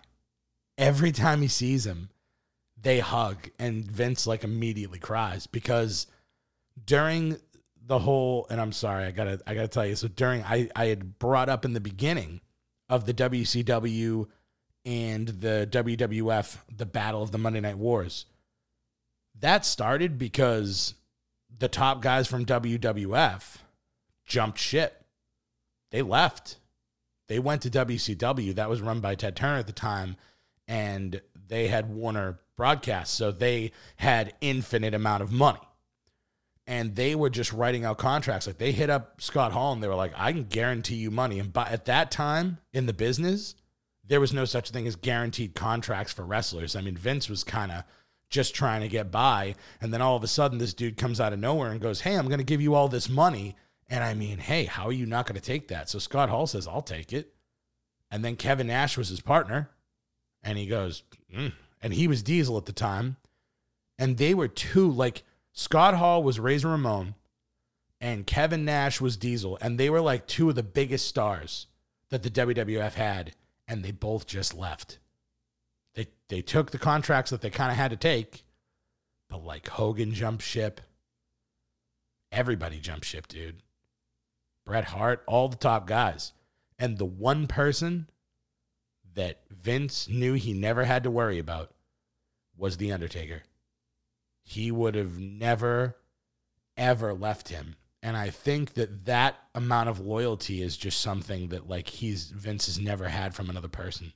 Every 0.77 1.13
time 1.13 1.43
he 1.43 1.49
sees 1.49 1.87
him, 1.87 2.11
they 2.77 2.99
hug 2.99 3.51
and 3.57 3.85
Vince 3.85 4.27
like 4.27 4.43
immediately 4.43 4.99
cries 4.99 5.47
because 5.47 6.09
during 6.85 7.39
the 7.85 7.99
whole 7.99 8.47
and 8.51 8.61
I'm 8.61 8.73
sorry, 8.73 9.05
I 9.05 9.11
gotta 9.11 9.41
I 9.47 9.55
gotta 9.55 9.69
tell 9.69 9.87
you. 9.87 9.97
So 9.97 10.09
during 10.09 10.43
I, 10.43 10.69
I 10.75 10.87
had 10.87 11.19
brought 11.19 11.49
up 11.49 11.65
in 11.65 11.73
the 11.73 11.81
beginning 11.81 12.41
of 12.89 13.07
the 13.07 13.15
WCW 13.15 14.27
and 14.85 15.29
the 15.29 15.69
WWF, 15.71 16.59
the 16.75 16.87
battle 16.87 17.23
of 17.23 17.33
the 17.33 17.39
Monday 17.39 17.61
Night 17.61 17.79
Wars. 17.79 18.27
That 19.41 19.65
started 19.65 20.19
because 20.19 20.95
the 21.59 21.69
top 21.69 22.03
guys 22.03 22.27
from 22.27 22.47
WWF 22.47 23.57
jumped 24.25 24.59
ship. 24.59 25.05
They 25.91 26.03
left. 26.03 26.57
They 27.29 27.39
went 27.39 27.63
to 27.63 27.71
WCW. 27.71 28.55
That 28.55 28.69
was 28.69 28.81
run 28.81 29.01
by 29.01 29.15
Ted 29.15 29.37
Turner 29.37 29.59
at 29.59 29.67
the 29.67 29.73
time, 29.73 30.17
and 30.69 31.21
they 31.49 31.69
had 31.69 31.91
Warner 31.91 32.39
Broadcast, 32.57 33.15
so 33.15 33.31
they 33.31 33.73
had 33.97 34.35
infinite 34.41 34.95
amount 34.95 35.23
of 35.23 35.33
money. 35.33 35.59
And 36.67 36.97
they 36.97 37.15
were 37.15 37.31
just 37.31 37.53
writing 37.53 37.85
out 37.85 37.99
contracts. 37.99 38.47
Like 38.47 38.59
they 38.59 38.73
hit 38.73 38.91
up 38.91 39.21
Scott 39.21 39.53
Hall 39.53 39.73
and 39.73 39.83
they 39.83 39.89
were 39.89 39.95
like, 39.95 40.13
I 40.17 40.33
can 40.33 40.45
guarantee 40.45 40.97
you 40.97 41.11
money. 41.13 41.39
And 41.39 41.53
by, 41.53 41.69
at 41.69 41.85
that 41.85 42.11
time 42.11 42.59
in 42.73 42.87
the 42.87 42.93
business, 42.93 43.55
there 44.05 44.21
was 44.21 44.33
no 44.33 44.45
such 44.45 44.71
thing 44.71 44.87
as 44.87 44.97
guaranteed 44.97 45.55
contracts 45.55 46.13
for 46.13 46.25
wrestlers. 46.25 46.75
I 46.75 46.81
mean, 46.81 46.97
Vince 46.97 47.29
was 47.29 47.45
kind 47.45 47.71
of 47.71 47.85
just 48.31 48.55
trying 48.55 48.81
to 48.81 48.89
get 48.89 49.11
by. 49.11 49.55
And 49.81 49.93
then 49.93 50.03
all 50.03 50.17
of 50.17 50.25
a 50.25 50.29
sudden, 50.29 50.59
this 50.59 50.75
dude 50.75 50.97
comes 50.97 51.21
out 51.21 51.33
of 51.33 51.39
nowhere 51.39 51.71
and 51.71 51.81
goes, 51.81 52.01
Hey, 52.01 52.17
I'm 52.17 52.27
going 52.27 52.39
to 52.39 52.45
give 52.45 52.61
you 52.61 52.75
all 52.75 52.89
this 52.89 53.09
money. 53.09 53.57
And 53.89 54.03
I 54.03 54.15
mean, 54.15 54.39
hey, 54.39 54.65
how 54.65 54.87
are 54.87 54.93
you 54.93 55.07
not 55.07 55.27
going 55.27 55.37
to 55.37 55.41
take 55.41 55.69
that? 55.69 55.89
So 55.89 55.99
Scott 55.99 56.29
Hall 56.29 56.47
says, 56.47 56.67
I'll 56.67 56.83
take 56.83 57.13
it. 57.13 57.33
And 58.11 58.25
then 58.25 58.37
Kevin 58.37 58.67
Nash 58.67 58.97
was 58.97 59.09
his 59.09 59.21
partner. 59.21 59.71
And 60.43 60.59
he 60.59 60.67
goes, 60.67 61.03
mm. 61.35 61.53
and 61.81 61.93
he 61.93 62.09
was 62.09 62.23
Diesel 62.23 62.57
at 62.57 62.67
the 62.67 62.73
time. 62.73 63.17
And 63.99 64.17
they 64.17 64.35
were 64.35 64.49
two, 64.49 64.91
like 64.91 65.23
Scott 65.59 65.95
Hall 65.95 66.23
was 66.23 66.39
Razor 66.39 66.69
Ramon 66.69 67.15
and 67.99 68.27
Kevin 68.27 68.67
Nash 68.67 69.01
was 69.01 69.17
Diesel. 69.17 69.57
And 69.63 69.79
they 69.79 69.89
were 69.89 70.03
like 70.03 70.27
two 70.27 70.51
of 70.51 70.55
the 70.55 70.63
biggest 70.63 71.09
stars 71.09 71.67
that 72.11 72.23
the 72.23 72.31
WWF 72.31 72.93
had. 72.93 73.33
And 73.67 73.83
they 73.83 73.91
both 73.91 74.27
just 74.27 74.55
left. 74.55 74.99
They, 75.95 76.09
they 76.29 76.43
took 76.43 76.71
the 76.71 76.79
contracts 76.79 77.31
that 77.31 77.41
they 77.41 77.49
kind 77.51 77.73
of 77.73 77.79
had 77.79 77.91
to 77.91 77.97
take, 77.97 78.45
but 79.31 79.43
like 79.43 79.67
Hogan 79.67 80.13
jumped 80.13 80.45
ship. 80.45 80.83
Everybody 82.31 82.79
jumped 82.79 83.07
ship, 83.07 83.27
dude. 83.27 83.63
Bret 84.67 84.85
Hart, 84.85 85.25
all 85.27 85.49
the 85.49 85.57
top 85.57 85.87
guys. 85.87 86.33
And 86.79 86.99
the 86.99 87.07
one 87.07 87.47
person 87.47 88.11
that 89.15 89.41
Vince 89.51 90.07
knew 90.07 90.35
he 90.35 90.53
never 90.53 90.85
had 90.85 91.03
to 91.05 91.11
worry 91.11 91.39
about 91.39 91.71
was 92.59 92.77
The 92.77 92.93
Undertaker. 92.93 93.43
He 94.49 94.71
would 94.71 94.95
have 94.95 95.19
never, 95.19 95.97
ever 96.77 97.13
left 97.13 97.49
him. 97.49 97.75
And 98.01 98.17
I 98.17 98.31
think 98.31 98.75
that 98.75 99.07
that 99.07 99.37
amount 99.57 99.89
of 99.89 99.99
loyalty 99.99 100.63
is 100.63 100.77
just 100.77 101.01
something 101.01 101.49
that 101.49 101.69
like 101.69 101.89
he's 101.89 102.31
Vince 102.31 102.67
has 102.67 102.79
never 102.79 103.09
had 103.09 103.35
from 103.35 103.51
another 103.51 103.67
person. 103.67 104.13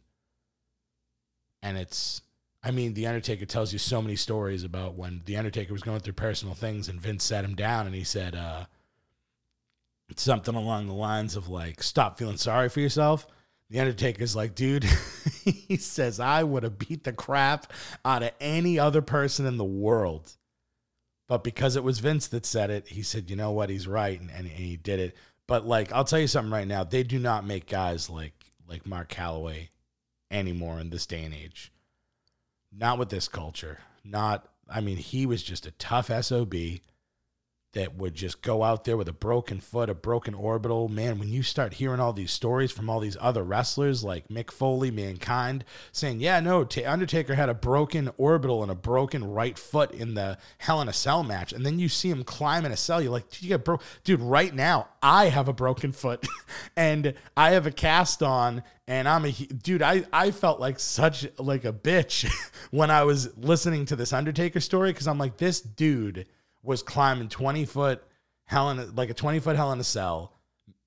And 1.64 1.76
it's 1.76 2.22
I 2.62 2.70
mean, 2.70 2.94
The 2.94 3.08
Undertaker 3.08 3.44
tells 3.44 3.72
you 3.72 3.80
so 3.80 4.00
many 4.00 4.14
stories 4.14 4.62
about 4.62 4.94
when 4.94 5.22
The 5.25 5.37
Undertaker 5.37 5.72
was 5.72 5.82
going 5.82 5.99
through 5.99 6.12
personal 6.12 6.54
things 6.54 6.88
and 6.88 7.00
Vince 7.00 7.25
sat 7.25 7.44
him 7.44 7.56
down 7.56 7.87
and 7.87 7.94
he 7.94 8.04
said, 8.04 8.37
uh, 8.37 8.66
something 10.14 10.54
along 10.54 10.87
the 10.87 10.94
lines 10.94 11.34
of 11.34 11.49
like, 11.49 11.82
stop 11.82 12.18
feeling 12.18 12.37
sorry 12.37 12.68
for 12.68 12.78
yourself. 12.78 13.26
The 13.70 13.80
Undertaker's 13.80 14.34
like, 14.34 14.54
dude, 14.54 14.84
he 15.44 15.76
says, 15.76 16.18
I 16.18 16.42
would 16.42 16.64
have 16.64 16.78
beat 16.78 17.04
the 17.04 17.12
crap 17.12 17.72
out 18.04 18.22
of 18.22 18.32
any 18.40 18.78
other 18.78 19.00
person 19.00 19.46
in 19.46 19.56
the 19.56 19.64
world. 19.64 20.32
But 21.28 21.44
because 21.44 21.76
it 21.76 21.84
was 21.84 22.00
Vince 22.00 22.26
that 22.28 22.44
said 22.44 22.70
it, 22.70 22.88
he 22.88 23.02
said, 23.02 23.30
you 23.30 23.36
know 23.36 23.52
what, 23.52 23.70
he's 23.70 23.86
right. 23.86 24.20
And, 24.20 24.30
and, 24.30 24.46
he 24.46 24.76
did 24.76 24.98
it. 24.98 25.16
But 25.46 25.64
like, 25.64 25.92
I'll 25.92 26.04
tell 26.04 26.18
you 26.18 26.26
something 26.26 26.52
right 26.52 26.66
now. 26.66 26.82
They 26.82 27.04
do 27.04 27.20
not 27.20 27.46
make 27.46 27.66
guys 27.66 28.10
like 28.10 28.34
like 28.70 28.86
Mark 28.86 29.08
Calaway 29.08 29.68
anymore 30.30 30.80
in 30.80 30.90
this 30.90 31.06
day 31.06 31.24
and 31.24 31.34
age. 31.34 31.72
Not 32.72 32.98
with 32.98 33.10
this 33.10 33.28
culture. 33.28 33.78
Not, 34.04 34.48
I 34.68 34.80
mean, 34.80 34.96
he 34.96 35.26
was 35.26 35.42
just 35.42 35.66
a 35.66 35.72
tough 35.72 36.10
SOB 36.24 36.54
that 37.72 37.94
would 37.94 38.14
just 38.14 38.42
go 38.42 38.64
out 38.64 38.84
there 38.84 38.96
with 38.96 39.08
a 39.08 39.12
broken 39.12 39.60
foot, 39.60 39.88
a 39.88 39.94
broken 39.94 40.34
orbital. 40.34 40.88
Man, 40.88 41.18
when 41.18 41.28
you 41.28 41.42
start 41.42 41.74
hearing 41.74 42.00
all 42.00 42.12
these 42.12 42.32
stories 42.32 42.72
from 42.72 42.90
all 42.90 42.98
these 42.98 43.16
other 43.20 43.44
wrestlers 43.44 44.02
like 44.02 44.28
Mick 44.28 44.50
Foley, 44.50 44.90
Mankind, 44.90 45.64
saying, 45.92 46.20
yeah, 46.20 46.40
no, 46.40 46.66
Undertaker 46.84 47.34
had 47.36 47.48
a 47.48 47.54
broken 47.54 48.10
orbital 48.16 48.62
and 48.62 48.72
a 48.72 48.74
broken 48.74 49.24
right 49.24 49.56
foot 49.56 49.92
in 49.92 50.14
the 50.14 50.36
Hell 50.58 50.80
in 50.80 50.88
a 50.88 50.92
Cell 50.92 51.22
match. 51.22 51.52
And 51.52 51.64
then 51.64 51.78
you 51.78 51.88
see 51.88 52.10
him 52.10 52.24
climb 52.24 52.64
in 52.64 52.72
a 52.72 52.76
cell. 52.76 53.00
You're 53.00 53.12
like, 53.12 53.42
you 53.42 53.48
get. 53.48 53.66
Dude, 54.02 54.20
right 54.20 54.52
now, 54.52 54.88
I 55.02 55.26
have 55.26 55.46
a 55.46 55.52
broken 55.52 55.92
foot 55.92 56.26
and 56.76 57.14
I 57.36 57.50
have 57.50 57.66
a 57.66 57.70
cast 57.70 58.22
on 58.22 58.64
and 58.88 59.08
I'm 59.08 59.24
a 59.24 59.30
dude. 59.30 59.82
I, 59.82 60.04
I 60.12 60.32
felt 60.32 60.58
like 60.58 60.80
such 60.80 61.26
like 61.38 61.64
a 61.64 61.72
bitch 61.72 62.28
when 62.72 62.90
I 62.90 63.04
was 63.04 63.36
listening 63.38 63.86
to 63.86 63.96
this 63.96 64.12
Undertaker 64.12 64.58
story 64.58 64.92
because 64.92 65.06
I'm 65.06 65.18
like, 65.18 65.36
this 65.36 65.60
dude 65.60 66.26
was 66.62 66.82
climbing 66.82 67.28
20 67.28 67.64
foot 67.64 68.02
hell 68.44 68.70
in 68.70 68.78
a, 68.78 68.84
like 68.86 69.10
a 69.10 69.14
20 69.14 69.38
foot 69.40 69.56
hell 69.56 69.72
in 69.72 69.80
a 69.80 69.84
cell 69.84 70.32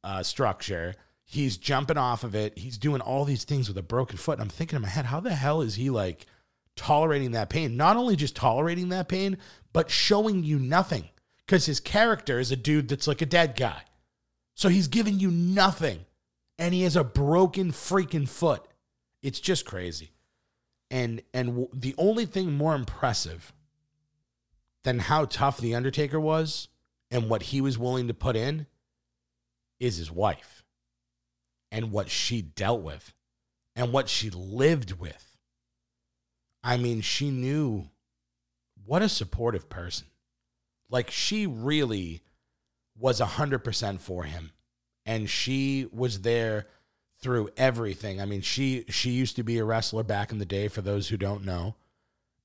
uh, 0.04 0.24
structure. 0.24 0.94
He's 1.24 1.58
jumping 1.58 1.98
off 1.98 2.24
of 2.24 2.36
it. 2.36 2.58
He's 2.58 2.78
doing 2.78 3.02
all 3.02 3.26
these 3.26 3.46
things 3.46 3.68
with 3.68 3.78
a 3.78 3.84
broken 3.84 4.18
foot. 4.18 4.34
And 4.34 4.42
I'm 4.42 4.50
thinking 4.50 4.76
in 4.76 4.82
my 4.82 4.90
head, 4.90 5.06
how 5.06 5.20
the 5.20 5.34
hell 5.34 5.62
is 5.62 5.76
he 5.76 5.90
like 5.90 6.26
tolerating 6.76 7.32
that 7.32 7.50
pain? 7.50 7.78
Not 7.78 7.96
only 7.96 8.16
just 8.16 8.36
tolerating 8.36 8.90
that 8.90 9.08
pain, 9.08 9.38
but 9.72 9.90
showing 9.90 10.44
you 10.44 10.60
nothing. 10.60 11.10
Because 11.46 11.66
his 11.66 11.80
character 11.80 12.40
is 12.40 12.52
a 12.52 12.56
dude 12.56 12.90
that's 12.90 13.08
like 13.08 13.22
a 13.22 13.26
dead 13.26 13.56
guy. 13.56 13.82
So 14.56 14.70
he's 14.70 14.88
giving 14.88 15.20
you 15.20 15.32
nothing. 15.32 16.06
And 16.60 16.74
he 16.74 16.84
has 16.84 16.96
a 16.96 17.04
broken 17.04 17.72
freaking 17.72 18.28
foot. 18.30 18.66
It's 19.22 19.40
just 19.40 19.66
crazy. 19.66 20.12
And 20.92 21.22
and 21.34 21.50
w- 21.50 21.70
the 21.74 21.96
only 21.98 22.26
thing 22.26 22.54
more 22.54 22.76
impressive 22.76 23.52
than 24.84 25.00
how 25.00 25.26
tough 25.26 25.58
the 25.58 25.76
Undertaker 25.76 26.20
was 26.20 26.68
and 27.10 27.30
what 27.30 27.44
he 27.44 27.62
was 27.62 27.78
willing 27.78 28.08
to 28.08 28.14
put 28.14 28.36
in 28.36 28.68
is 29.80 29.98
his 29.98 30.12
wife 30.12 30.64
and 31.72 31.92
what 31.92 32.10
she 32.10 32.42
dealt 32.42 32.82
with 32.82 33.14
and 33.76 33.92
what 33.92 34.10
she 34.10 34.30
lived 34.30 35.00
with. 35.00 35.38
I 36.64 36.78
mean, 36.78 37.02
she 37.02 37.30
knew 37.30 37.90
what 38.86 39.02
a 39.02 39.10
supportive 39.10 39.70
person. 39.70 40.08
Like, 40.90 41.10
she 41.10 41.48
really 41.48 42.22
was 42.98 43.20
a 43.20 43.26
100% 43.26 44.00
for 44.00 44.24
him. 44.24 44.52
And 45.06 45.30
she 45.30 45.88
was 45.92 46.22
there 46.22 46.68
through 47.20 47.50
everything. 47.58 48.22
I 48.22 48.26
mean, 48.26 48.42
she 48.42 48.86
she 48.90 49.12
used 49.12 49.36
to 49.38 49.44
be 49.44 49.58
a 49.58 49.66
wrestler 49.66 50.04
back 50.04 50.32
in 50.32 50.40
the 50.40 50.46
day 50.46 50.68
for 50.68 50.82
those 50.82 51.10
who 51.10 51.18
don't 51.18 51.44
know. 51.44 51.76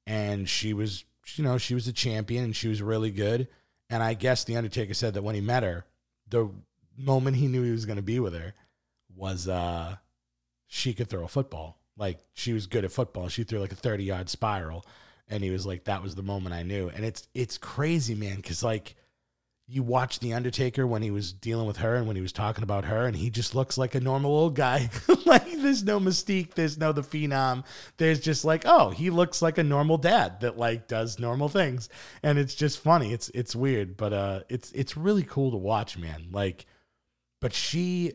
And 0.06 0.48
she 0.48 0.72
was 0.72 1.04
you 1.36 1.44
know, 1.44 1.58
she 1.58 1.74
was 1.74 1.88
a 1.88 1.92
champion 1.92 2.44
and 2.44 2.56
she 2.56 2.68
was 2.68 2.80
really 2.80 3.10
good. 3.10 3.48
And 3.90 4.02
I 4.02 4.14
guess 4.14 4.44
the 4.44 4.56
Undertaker 4.56 4.94
said 4.94 5.14
that 5.14 5.22
when 5.22 5.34
he 5.34 5.40
met 5.40 5.62
her, 5.62 5.84
the 6.28 6.50
moment 6.96 7.36
he 7.36 7.48
knew 7.48 7.62
he 7.62 7.70
was 7.70 7.86
going 7.86 7.96
to 7.96 8.02
be 8.02 8.20
with 8.20 8.34
her 8.34 8.54
was 9.14 9.48
uh 9.48 9.96
she 10.66 10.94
could 10.94 11.08
throw 11.08 11.24
a 11.24 11.28
football. 11.28 11.78
Like 11.96 12.20
she 12.34 12.52
was 12.52 12.66
good 12.66 12.84
at 12.84 12.92
football. 12.92 13.28
She 13.28 13.44
threw 13.44 13.58
like 13.58 13.72
a 13.72 13.76
30 13.76 14.04
yard 14.04 14.28
spiral. 14.28 14.86
And 15.28 15.42
he 15.42 15.50
was 15.50 15.66
like, 15.66 15.84
that 15.84 16.02
was 16.02 16.14
the 16.14 16.22
moment 16.22 16.54
I 16.54 16.62
knew. 16.62 16.88
And 16.88 17.04
it's 17.04 17.26
it's 17.34 17.58
crazy, 17.58 18.14
man, 18.14 18.36
because 18.36 18.62
like 18.62 18.94
you 19.70 19.82
watch 19.82 20.18
The 20.18 20.32
Undertaker 20.32 20.86
when 20.86 21.02
he 21.02 21.10
was 21.10 21.30
dealing 21.30 21.66
with 21.66 21.76
her 21.76 21.96
and 21.96 22.06
when 22.06 22.16
he 22.16 22.22
was 22.22 22.32
talking 22.32 22.64
about 22.64 22.86
her, 22.86 23.04
and 23.04 23.14
he 23.14 23.28
just 23.28 23.54
looks 23.54 23.76
like 23.76 23.94
a 23.94 24.00
normal 24.00 24.30
old 24.30 24.54
guy. 24.54 24.88
like 25.26 25.44
there's 25.44 25.84
no 25.84 26.00
mystique, 26.00 26.54
there's 26.54 26.78
no 26.78 26.92
the 26.92 27.02
phenom. 27.02 27.64
There's 27.98 28.18
just 28.18 28.46
like, 28.46 28.62
oh, 28.64 28.88
he 28.88 29.10
looks 29.10 29.42
like 29.42 29.58
a 29.58 29.62
normal 29.62 29.98
dad 29.98 30.40
that 30.40 30.56
like 30.56 30.88
does 30.88 31.18
normal 31.18 31.50
things. 31.50 31.90
And 32.22 32.38
it's 32.38 32.54
just 32.54 32.80
funny. 32.80 33.12
It's 33.12 33.28
it's 33.34 33.54
weird, 33.54 33.98
but 33.98 34.14
uh 34.14 34.40
it's 34.48 34.72
it's 34.72 34.96
really 34.96 35.22
cool 35.22 35.50
to 35.50 35.58
watch, 35.58 35.98
man. 35.98 36.28
Like, 36.32 36.64
but 37.40 37.52
she 37.52 38.14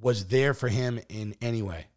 was 0.00 0.26
there 0.26 0.54
for 0.54 0.68
him 0.68 0.98
in 1.10 1.36
any 1.42 1.60
way. 1.60 1.88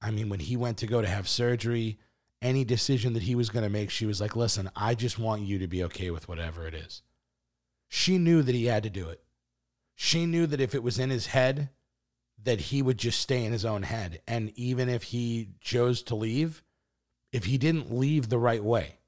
I 0.00 0.12
mean, 0.12 0.28
when 0.28 0.40
he 0.40 0.56
went 0.56 0.78
to 0.78 0.86
go 0.86 1.02
to 1.02 1.08
have 1.08 1.28
surgery, 1.28 1.98
any 2.40 2.64
decision 2.64 3.14
that 3.14 3.24
he 3.24 3.34
was 3.34 3.50
going 3.50 3.64
to 3.64 3.68
make, 3.68 3.90
she 3.90 4.06
was 4.06 4.20
like, 4.20 4.36
listen, 4.36 4.70
I 4.76 4.94
just 4.94 5.18
want 5.18 5.42
you 5.42 5.58
to 5.58 5.66
be 5.66 5.82
okay 5.84 6.12
with 6.12 6.28
whatever 6.28 6.68
it 6.68 6.74
is. 6.74 7.02
She 7.88 8.18
knew 8.18 8.42
that 8.42 8.54
he 8.54 8.66
had 8.66 8.82
to 8.82 8.90
do 8.90 9.08
it. 9.08 9.22
She 9.94 10.26
knew 10.26 10.46
that 10.46 10.60
if 10.60 10.74
it 10.74 10.82
was 10.82 10.98
in 10.98 11.10
his 11.10 11.28
head, 11.28 11.70
that 12.42 12.60
he 12.60 12.82
would 12.82 12.98
just 12.98 13.20
stay 13.20 13.44
in 13.44 13.52
his 13.52 13.64
own 13.64 13.82
head. 13.82 14.20
And 14.28 14.52
even 14.54 14.88
if 14.88 15.04
he 15.04 15.48
chose 15.60 16.02
to 16.04 16.14
leave, 16.14 16.62
if 17.32 17.44
he 17.44 17.58
didn't 17.58 17.92
leave 17.92 18.28
the 18.28 18.38
right 18.38 18.62
way, 18.62 18.98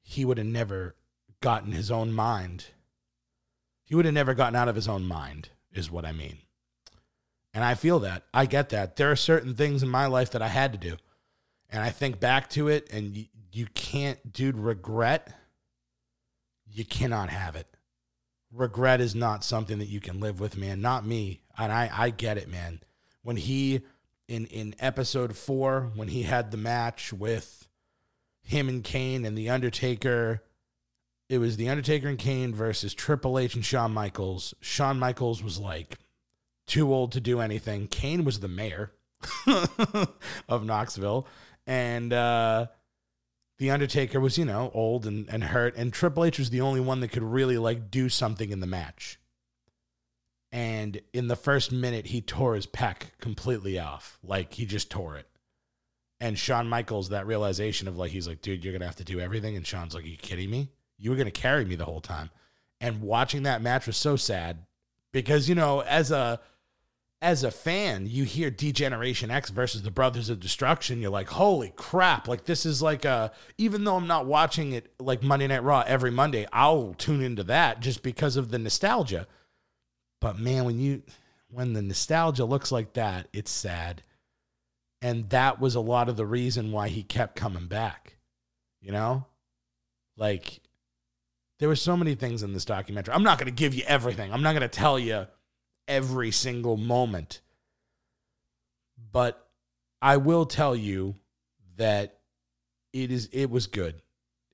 he 0.00 0.24
would 0.24 0.38
have 0.38 0.46
never 0.46 0.94
gotten 1.40 1.72
his 1.72 1.90
own 1.90 2.12
mind. 2.12 2.66
He 3.84 3.94
would 3.94 4.04
have 4.04 4.14
never 4.14 4.34
gotten 4.34 4.56
out 4.56 4.68
of 4.68 4.74
his 4.74 4.88
own 4.88 5.04
mind, 5.06 5.50
is 5.72 5.90
what 5.90 6.04
I 6.04 6.12
mean. 6.12 6.38
And 7.52 7.64
I 7.64 7.74
feel 7.74 7.98
that. 8.00 8.24
I 8.32 8.46
get 8.46 8.70
that. 8.70 8.96
There 8.96 9.10
are 9.10 9.16
certain 9.16 9.54
things 9.54 9.82
in 9.82 9.88
my 9.88 10.06
life 10.06 10.30
that 10.30 10.42
I 10.42 10.48
had 10.48 10.72
to 10.72 10.78
do. 10.78 10.96
And 11.70 11.82
I 11.82 11.90
think 11.90 12.20
back 12.20 12.48
to 12.50 12.68
it, 12.68 12.88
and 12.92 13.16
you, 13.16 13.26
you 13.52 13.66
can't, 13.74 14.32
dude, 14.32 14.56
regret, 14.56 15.34
you 16.72 16.84
cannot 16.84 17.30
have 17.30 17.56
it. 17.56 17.66
Regret 18.52 19.00
is 19.00 19.14
not 19.14 19.44
something 19.44 19.78
that 19.78 19.88
you 19.88 20.00
can 20.00 20.20
live 20.20 20.40
with, 20.40 20.56
man. 20.56 20.80
Not 20.80 21.06
me. 21.06 21.40
And 21.56 21.72
I, 21.72 21.90
I 21.92 22.10
get 22.10 22.38
it, 22.38 22.48
man. 22.48 22.80
When 23.22 23.36
he, 23.36 23.82
in, 24.26 24.46
in 24.46 24.74
episode 24.78 25.36
four, 25.36 25.90
when 25.94 26.08
he 26.08 26.22
had 26.22 26.50
the 26.50 26.56
match 26.56 27.12
with 27.12 27.68
him 28.42 28.68
and 28.68 28.82
Kane 28.82 29.24
and 29.26 29.36
The 29.36 29.50
Undertaker, 29.50 30.42
it 31.28 31.38
was 31.38 31.56
The 31.56 31.68
Undertaker 31.68 32.08
and 32.08 32.18
Kane 32.18 32.54
versus 32.54 32.94
Triple 32.94 33.38
H 33.38 33.54
and 33.54 33.64
Shawn 33.64 33.92
Michaels. 33.92 34.54
Shawn 34.60 34.98
Michaels 34.98 35.42
was 35.42 35.58
like 35.58 35.98
too 36.66 36.92
old 36.92 37.12
to 37.12 37.20
do 37.20 37.40
anything. 37.40 37.86
Kane 37.88 38.24
was 38.24 38.40
the 38.40 38.48
mayor 38.48 38.92
of 40.48 40.64
Knoxville. 40.64 41.26
And 41.66 42.12
uh, 42.14 42.68
The 43.58 43.70
Undertaker 43.70 44.20
was, 44.20 44.38
you 44.38 44.44
know, 44.44 44.70
old 44.72 45.06
and, 45.06 45.28
and 45.28 45.44
hurt. 45.44 45.76
And 45.76 45.92
Triple 45.92 46.24
H 46.24 46.38
was 46.38 46.50
the 46.50 46.60
only 46.60 46.80
one 46.80 47.00
that 47.00 47.08
could 47.08 47.22
really 47.22 47.58
like 47.58 47.90
do 47.90 48.08
something 48.08 48.50
in 48.50 48.60
the 48.60 48.66
match. 48.66 49.18
And 50.52 51.00
in 51.12 51.28
the 51.28 51.36
first 51.36 51.72
minute, 51.72 52.06
he 52.06 52.20
tore 52.20 52.54
his 52.54 52.66
pec 52.66 53.10
completely 53.20 53.78
off. 53.78 54.18
Like 54.22 54.54
he 54.54 54.64
just 54.64 54.90
tore 54.90 55.16
it. 55.16 55.26
And 56.20 56.38
Shawn 56.38 56.68
Michaels, 56.68 57.10
that 57.10 57.26
realization 57.26 57.86
of 57.86 57.96
like, 57.96 58.10
he's 58.10 58.26
like, 58.26 58.42
dude, 58.42 58.64
you're 58.64 58.72
to 58.78 58.86
have 58.86 58.96
to 58.96 59.04
do 59.04 59.20
everything. 59.20 59.56
And 59.56 59.66
Shawn's 59.66 59.94
like, 59.94 60.04
are 60.04 60.08
you 60.08 60.16
kidding 60.16 60.50
me? 60.50 60.70
You 60.96 61.10
were 61.10 61.16
to 61.16 61.30
carry 61.30 61.64
me 61.64 61.76
the 61.76 61.84
whole 61.84 62.00
time. 62.00 62.30
And 62.80 63.02
watching 63.02 63.42
that 63.42 63.62
match 63.62 63.86
was 63.86 63.96
so 63.96 64.16
sad 64.16 64.58
because, 65.12 65.48
you 65.48 65.54
know, 65.54 65.80
as 65.80 66.10
a 66.10 66.40
as 67.20 67.42
a 67.42 67.50
fan, 67.50 68.06
you 68.06 68.24
hear 68.24 68.50
D-Generation 68.50 69.30
X 69.30 69.50
versus 69.50 69.82
the 69.82 69.90
Brothers 69.90 70.30
of 70.30 70.38
Destruction, 70.38 71.00
you're 71.00 71.10
like, 71.10 71.28
holy 71.28 71.72
crap. 71.74 72.28
Like 72.28 72.44
this 72.44 72.64
is 72.64 72.80
like 72.80 73.04
a 73.04 73.32
even 73.56 73.84
though 73.84 73.96
I'm 73.96 74.06
not 74.06 74.26
watching 74.26 74.72
it 74.72 74.92
like 75.00 75.22
Monday 75.22 75.48
Night 75.48 75.64
Raw 75.64 75.82
every 75.86 76.12
Monday, 76.12 76.46
I'll 76.52 76.94
tune 76.94 77.20
into 77.20 77.42
that 77.44 77.80
just 77.80 78.02
because 78.02 78.36
of 78.36 78.50
the 78.50 78.58
nostalgia. 78.58 79.26
But 80.20 80.38
man, 80.38 80.64
when 80.64 80.78
you 80.78 81.02
when 81.50 81.72
the 81.72 81.82
nostalgia 81.82 82.44
looks 82.44 82.70
like 82.70 82.92
that, 82.92 83.26
it's 83.32 83.50
sad. 83.50 84.02
And 85.02 85.30
that 85.30 85.60
was 85.60 85.74
a 85.74 85.80
lot 85.80 86.08
of 86.08 86.16
the 86.16 86.26
reason 86.26 86.72
why 86.72 86.88
he 86.88 87.02
kept 87.02 87.36
coming 87.36 87.66
back. 87.66 88.16
You 88.80 88.92
know? 88.92 89.26
Like 90.16 90.60
there 91.58 91.68
were 91.68 91.76
so 91.76 91.96
many 91.96 92.14
things 92.14 92.44
in 92.44 92.52
this 92.52 92.64
documentary. 92.64 93.14
I'm 93.14 93.24
not 93.24 93.38
going 93.38 93.52
to 93.52 93.52
give 93.52 93.74
you 93.74 93.82
everything. 93.88 94.32
I'm 94.32 94.42
not 94.42 94.52
going 94.52 94.62
to 94.62 94.68
tell 94.68 95.00
you 95.00 95.26
every 95.88 96.30
single 96.30 96.76
moment. 96.76 97.40
But 99.10 99.48
I 100.00 100.18
will 100.18 100.46
tell 100.46 100.76
you 100.76 101.16
that 101.76 102.18
it 102.92 103.10
is 103.10 103.28
it 103.32 103.50
was 103.50 103.66
good. 103.66 104.02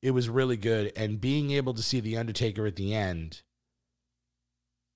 It 0.00 0.12
was 0.12 0.28
really 0.28 0.56
good 0.56 0.92
and 0.96 1.20
being 1.20 1.50
able 1.50 1.74
to 1.74 1.82
see 1.82 2.00
the 2.00 2.16
Undertaker 2.16 2.66
at 2.66 2.76
the 2.76 2.94
end 2.94 3.42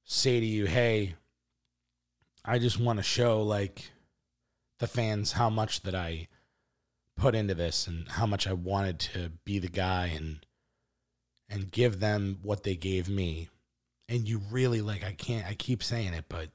say 0.04 0.40
to 0.40 0.46
you, 0.46 0.66
"Hey, 0.66 1.16
I 2.44 2.58
just 2.58 2.80
want 2.80 2.98
to 2.98 3.02
show 3.02 3.42
like 3.42 3.90
the 4.78 4.86
fans 4.86 5.32
how 5.32 5.50
much 5.50 5.82
that 5.82 5.94
I 5.94 6.28
put 7.16 7.34
into 7.34 7.54
this 7.54 7.86
and 7.86 8.08
how 8.08 8.26
much 8.26 8.46
I 8.46 8.52
wanted 8.52 8.98
to 9.00 9.32
be 9.44 9.58
the 9.58 9.68
guy 9.68 10.06
and 10.06 10.46
and 11.50 11.72
give 11.72 11.98
them 11.98 12.38
what 12.42 12.62
they 12.62 12.76
gave 12.76 13.08
me. 13.08 13.48
And 14.08 14.28
you 14.28 14.40
really 14.50 14.80
like 14.80 15.04
I 15.04 15.12
can't 15.12 15.46
I 15.46 15.54
keep 15.54 15.82
saying 15.82 16.14
it, 16.14 16.24
but 16.28 16.48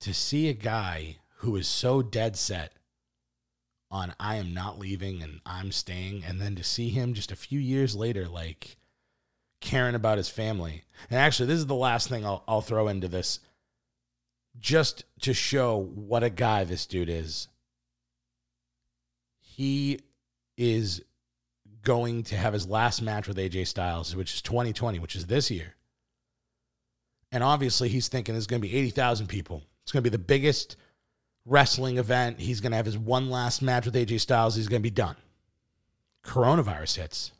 to 0.00 0.14
see 0.14 0.48
a 0.48 0.54
guy 0.54 1.16
who 1.36 1.56
is 1.56 1.66
so 1.66 2.02
dead 2.02 2.36
set 2.36 2.72
on 3.90 4.14
I 4.20 4.36
am 4.36 4.54
not 4.54 4.78
leaving 4.78 5.22
and 5.22 5.40
I'm 5.44 5.72
staying 5.72 6.24
and 6.24 6.40
then 6.40 6.54
to 6.56 6.64
see 6.64 6.90
him 6.90 7.14
just 7.14 7.32
a 7.32 7.36
few 7.36 7.58
years 7.58 7.96
later 7.96 8.28
like 8.28 8.76
caring 9.60 9.94
about 9.94 10.18
his 10.18 10.28
family. 10.28 10.84
And 11.10 11.18
actually 11.18 11.46
this 11.46 11.58
is 11.58 11.66
the 11.66 11.74
last 11.74 12.08
thing 12.08 12.24
I'll 12.24 12.44
I'll 12.46 12.60
throw 12.60 12.88
into 12.88 13.08
this 13.08 13.40
just 14.58 15.04
to 15.22 15.32
show 15.32 15.76
what 15.94 16.22
a 16.22 16.30
guy 16.30 16.64
this 16.64 16.86
dude 16.86 17.08
is. 17.08 17.48
He 19.40 20.00
is 20.56 21.02
going 21.82 22.22
to 22.24 22.36
have 22.36 22.52
his 22.52 22.68
last 22.68 23.00
match 23.00 23.26
with 23.26 23.38
AJ 23.38 23.66
Styles, 23.66 24.14
which 24.14 24.34
is 24.34 24.42
2020, 24.42 24.98
which 24.98 25.16
is 25.16 25.26
this 25.26 25.50
year. 25.50 25.74
And 27.32 27.44
obviously, 27.44 27.88
he's 27.88 28.08
thinking 28.08 28.34
there's 28.34 28.46
going 28.46 28.60
to 28.60 28.68
be 28.68 28.76
80,000 28.76 29.26
people. 29.26 29.62
It's 29.82 29.92
going 29.92 30.02
to 30.02 30.10
be 30.10 30.16
the 30.16 30.22
biggest 30.22 30.76
wrestling 31.46 31.98
event. 31.98 32.40
He's 32.40 32.60
going 32.60 32.72
to 32.72 32.76
have 32.76 32.86
his 32.86 32.98
one 32.98 33.30
last 33.30 33.62
match 33.62 33.86
with 33.86 33.94
AJ 33.94 34.20
Styles. 34.20 34.56
He's 34.56 34.68
going 34.68 34.80
to 34.80 34.82
be 34.82 34.90
done. 34.90 35.16
Coronavirus 36.24 36.96
hits. 36.96 37.32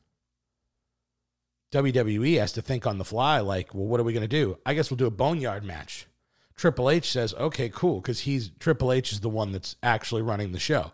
WWE 1.72 2.38
has 2.38 2.53
to 2.53 2.62
think 2.62 2.87
on 2.87 2.98
the 2.98 3.05
fly, 3.05 3.38
like, 3.40 3.74
well, 3.74 3.87
what 3.87 4.00
are 4.00 4.05
we 4.05 4.12
going 4.12 4.22
to 4.22 4.29
do? 4.29 4.59
I 4.66 4.74
guess 4.74 4.90
we'll 4.90 4.96
do 4.96 5.07
a 5.07 5.11
boneyard 5.11 5.64
match. 5.64 6.07
Triple 6.57 6.90
H 6.90 7.11
says, 7.11 7.33
okay, 7.35 7.68
cool, 7.68 8.00
because 8.00 8.20
he's 8.20 8.50
Triple 8.59 8.92
H 8.92 9.12
is 9.12 9.20
the 9.20 9.29
one 9.29 9.53
that's 9.53 9.76
actually 9.83 10.22
running 10.22 10.53
the 10.53 10.59
show. 10.59 10.92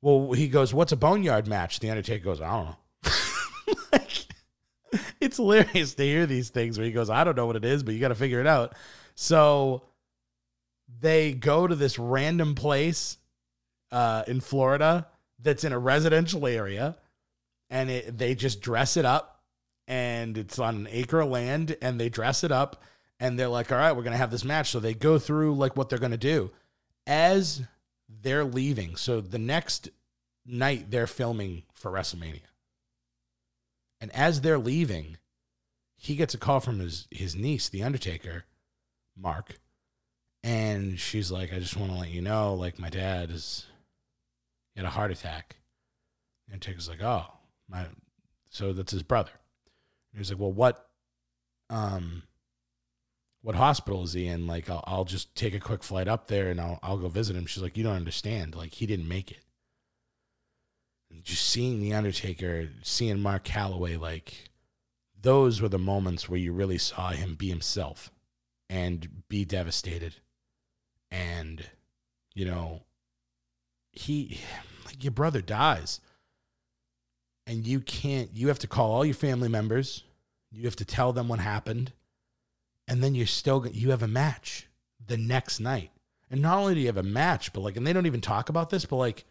Well, 0.00 0.32
he 0.32 0.48
goes, 0.48 0.72
what's 0.72 0.92
a 0.92 0.96
boneyard 0.96 1.46
match? 1.46 1.80
The 1.80 1.90
Undertaker 1.90 2.24
goes, 2.24 2.40
I 2.40 2.50
don't 2.50 2.64
know. 2.66 2.76
like, 3.92 4.25
it's 5.20 5.36
hilarious 5.36 5.94
to 5.94 6.02
hear 6.02 6.26
these 6.26 6.50
things 6.50 6.78
where 6.78 6.86
he 6.86 6.92
goes, 6.92 7.10
I 7.10 7.24
don't 7.24 7.36
know 7.36 7.46
what 7.46 7.56
it 7.56 7.64
is, 7.64 7.82
but 7.82 7.94
you 7.94 8.00
got 8.00 8.08
to 8.08 8.14
figure 8.14 8.40
it 8.40 8.46
out. 8.46 8.74
So 9.14 9.82
they 11.00 11.32
go 11.32 11.66
to 11.66 11.74
this 11.74 11.98
random 11.98 12.54
place 12.54 13.18
uh, 13.90 14.24
in 14.26 14.40
Florida 14.40 15.06
that's 15.38 15.64
in 15.64 15.72
a 15.72 15.78
residential 15.78 16.46
area, 16.46 16.96
and 17.70 17.90
it, 17.90 18.18
they 18.18 18.34
just 18.34 18.60
dress 18.60 18.96
it 18.96 19.04
up, 19.04 19.42
and 19.86 20.36
it's 20.38 20.58
on 20.58 20.76
an 20.76 20.88
acre 20.90 21.20
of 21.20 21.28
land, 21.28 21.76
and 21.82 22.00
they 22.00 22.08
dress 22.08 22.44
it 22.44 22.52
up, 22.52 22.82
and 23.20 23.38
they're 23.38 23.48
like, 23.48 23.72
all 23.72 23.78
right, 23.78 23.92
we're 23.92 24.02
gonna 24.02 24.16
have 24.16 24.30
this 24.30 24.44
match. 24.44 24.70
So 24.70 24.80
they 24.80 24.94
go 24.94 25.18
through 25.18 25.54
like 25.54 25.76
what 25.76 25.88
they're 25.88 25.98
gonna 25.98 26.16
do 26.16 26.50
as 27.06 27.62
they're 28.08 28.44
leaving. 28.44 28.96
So 28.96 29.20
the 29.20 29.38
next 29.38 29.90
night 30.44 30.90
they're 30.90 31.06
filming 31.06 31.62
for 31.74 31.90
WrestleMania. 31.90 32.42
And 34.00 34.10
as 34.12 34.40
they're 34.40 34.58
leaving, 34.58 35.16
he 35.96 36.16
gets 36.16 36.34
a 36.34 36.38
call 36.38 36.60
from 36.60 36.78
his 36.80 37.08
his 37.10 37.34
niece, 37.34 37.68
the 37.68 37.82
Undertaker, 37.82 38.44
Mark, 39.16 39.58
and 40.42 40.98
she's 40.98 41.30
like, 41.30 41.52
"I 41.52 41.58
just 41.58 41.76
want 41.76 41.92
to 41.92 41.98
let 41.98 42.10
you 42.10 42.20
know, 42.20 42.54
like 42.54 42.78
my 42.78 42.90
dad 42.90 43.30
is 43.30 43.66
he 44.74 44.80
had 44.80 44.86
a 44.86 44.90
heart 44.90 45.10
attack." 45.10 45.56
The 46.46 46.54
Undertaker's 46.54 46.88
like, 46.88 47.02
"Oh, 47.02 47.26
my," 47.68 47.86
so 48.50 48.72
that's 48.72 48.92
his 48.92 49.02
brother. 49.02 49.32
And 50.12 50.18
he's 50.18 50.30
like, 50.30 50.38
"Well, 50.38 50.52
what, 50.52 50.88
um, 51.70 52.22
what 53.40 53.56
hospital 53.56 54.04
is 54.04 54.12
he 54.12 54.26
in? 54.26 54.46
Like, 54.46 54.68
I'll, 54.68 54.84
I'll 54.86 55.04
just 55.04 55.34
take 55.34 55.54
a 55.54 55.60
quick 55.60 55.82
flight 55.82 56.08
up 56.08 56.28
there 56.28 56.50
and 56.50 56.60
I'll 56.60 56.78
I'll 56.82 56.98
go 56.98 57.08
visit 57.08 57.34
him." 57.34 57.46
She's 57.46 57.62
like, 57.62 57.76
"You 57.78 57.84
don't 57.84 57.96
understand. 57.96 58.54
Like, 58.54 58.74
he 58.74 58.86
didn't 58.86 59.08
make 59.08 59.30
it." 59.30 59.45
Just 61.22 61.46
seeing 61.46 61.80
the 61.80 61.94
Undertaker, 61.94 62.68
seeing 62.82 63.20
Mark 63.20 63.44
Calaway, 63.44 63.98
like 64.00 64.50
those 65.20 65.60
were 65.60 65.68
the 65.68 65.78
moments 65.78 66.28
where 66.28 66.38
you 66.38 66.52
really 66.52 66.78
saw 66.78 67.10
him 67.10 67.34
be 67.34 67.48
himself 67.48 68.10
and 68.70 69.24
be 69.28 69.44
devastated. 69.44 70.16
And, 71.10 71.64
you 72.34 72.44
know, 72.44 72.82
he, 73.92 74.40
like, 74.84 75.02
your 75.02 75.12
brother 75.12 75.40
dies. 75.40 76.00
And 77.46 77.66
you 77.66 77.80
can't, 77.80 78.30
you 78.34 78.48
have 78.48 78.58
to 78.60 78.66
call 78.66 78.92
all 78.92 79.04
your 79.04 79.14
family 79.14 79.48
members. 79.48 80.04
You 80.50 80.64
have 80.64 80.76
to 80.76 80.84
tell 80.84 81.12
them 81.12 81.28
what 81.28 81.38
happened. 81.38 81.92
And 82.88 83.02
then 83.02 83.14
you're 83.14 83.26
still, 83.26 83.66
you 83.66 83.90
have 83.90 84.02
a 84.02 84.08
match 84.08 84.68
the 85.04 85.16
next 85.16 85.60
night. 85.60 85.90
And 86.30 86.42
not 86.42 86.58
only 86.58 86.74
do 86.74 86.80
you 86.80 86.86
have 86.86 86.96
a 86.96 87.02
match, 87.02 87.52
but 87.52 87.60
like, 87.60 87.76
and 87.76 87.86
they 87.86 87.92
don't 87.92 88.06
even 88.06 88.20
talk 88.20 88.48
about 88.48 88.70
this, 88.70 88.84
but 88.84 88.96
like, 88.96 89.24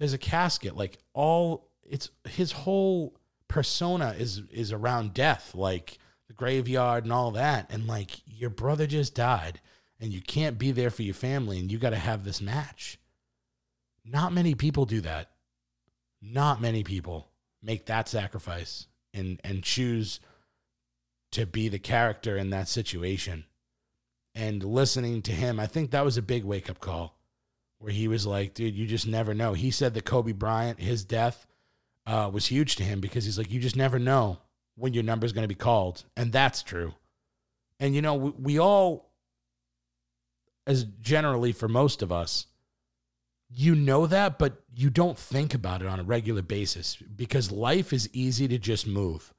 there's 0.00 0.14
a 0.14 0.18
casket. 0.18 0.76
Like, 0.76 0.98
all, 1.12 1.68
it's 1.88 2.10
his 2.24 2.50
whole 2.50 3.14
persona 3.46 4.14
is 4.16 4.42
is 4.50 4.72
around 4.72 5.12
death, 5.12 5.54
like 5.54 5.98
the 6.28 6.34
graveyard 6.34 7.04
and 7.04 7.12
all 7.12 7.32
that. 7.32 7.70
And 7.70 7.86
like 7.86 8.22
your 8.26 8.50
brother 8.50 8.86
just 8.86 9.14
died 9.14 9.60
and 10.00 10.12
you 10.12 10.22
can't 10.22 10.58
be 10.58 10.72
there 10.72 10.90
for 10.90 11.02
your 11.02 11.14
family 11.14 11.58
and 11.58 11.70
you 11.70 11.78
got 11.78 11.90
to 11.90 11.96
have 11.96 12.24
this 12.24 12.40
match. 12.40 12.98
Not 14.04 14.32
many 14.32 14.54
people 14.54 14.86
do 14.86 15.02
that. 15.02 15.30
Not 16.22 16.60
many 16.60 16.82
people 16.82 17.28
make 17.62 17.86
that 17.86 18.08
sacrifice 18.08 18.86
and 19.12 19.40
and 19.44 19.62
choose 19.62 20.20
to 21.32 21.44
be 21.44 21.68
the 21.68 21.78
character 21.78 22.36
in 22.36 22.50
that 22.50 22.68
situation. 22.68 23.44
And 24.34 24.62
listening 24.62 25.22
to 25.22 25.32
him, 25.32 25.58
I 25.58 25.66
think 25.66 25.90
that 25.90 26.04
was 26.04 26.16
a 26.16 26.22
big 26.22 26.44
wake 26.44 26.70
up 26.70 26.78
call 26.80 27.19
where 27.80 27.92
he 27.92 28.06
was 28.08 28.26
like, 28.26 28.54
dude, 28.54 28.76
you 28.76 28.86
just 28.86 29.06
never 29.06 29.34
know. 29.34 29.54
He 29.54 29.70
said 29.70 29.94
that 29.94 30.04
Kobe 30.04 30.32
Bryant, 30.32 30.78
his 30.78 31.02
death, 31.02 31.46
uh, 32.06 32.30
was 32.32 32.46
huge 32.46 32.76
to 32.76 32.84
him 32.84 33.00
because 33.00 33.24
he's 33.24 33.38
like, 33.38 33.50
you 33.50 33.58
just 33.58 33.76
never 33.76 33.98
know 33.98 34.38
when 34.76 34.92
your 34.92 35.02
number 35.02 35.24
is 35.24 35.32
going 35.32 35.44
to 35.44 35.48
be 35.48 35.54
called. 35.54 36.04
And 36.16 36.30
that's 36.30 36.62
true. 36.62 36.94
And, 37.80 37.94
you 37.94 38.02
know, 38.02 38.14
we, 38.14 38.30
we 38.30 38.58
all, 38.58 39.10
as 40.66 40.84
generally 40.84 41.52
for 41.52 41.68
most 41.68 42.02
of 42.02 42.12
us, 42.12 42.46
you 43.48 43.74
know 43.74 44.06
that, 44.06 44.38
but 44.38 44.62
you 44.74 44.90
don't 44.90 45.18
think 45.18 45.54
about 45.54 45.80
it 45.80 45.88
on 45.88 45.98
a 45.98 46.04
regular 46.04 46.42
basis 46.42 46.96
because 46.96 47.50
life 47.50 47.94
is 47.94 48.10
easy 48.12 48.46
to 48.46 48.58
just 48.58 48.86
move. 48.86 49.32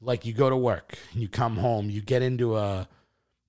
Like 0.00 0.26
you 0.26 0.32
go 0.32 0.50
to 0.50 0.56
work, 0.56 0.98
you 1.12 1.28
come 1.28 1.58
home, 1.58 1.90
you 1.90 2.02
get 2.02 2.22
into 2.22 2.56
a, 2.56 2.88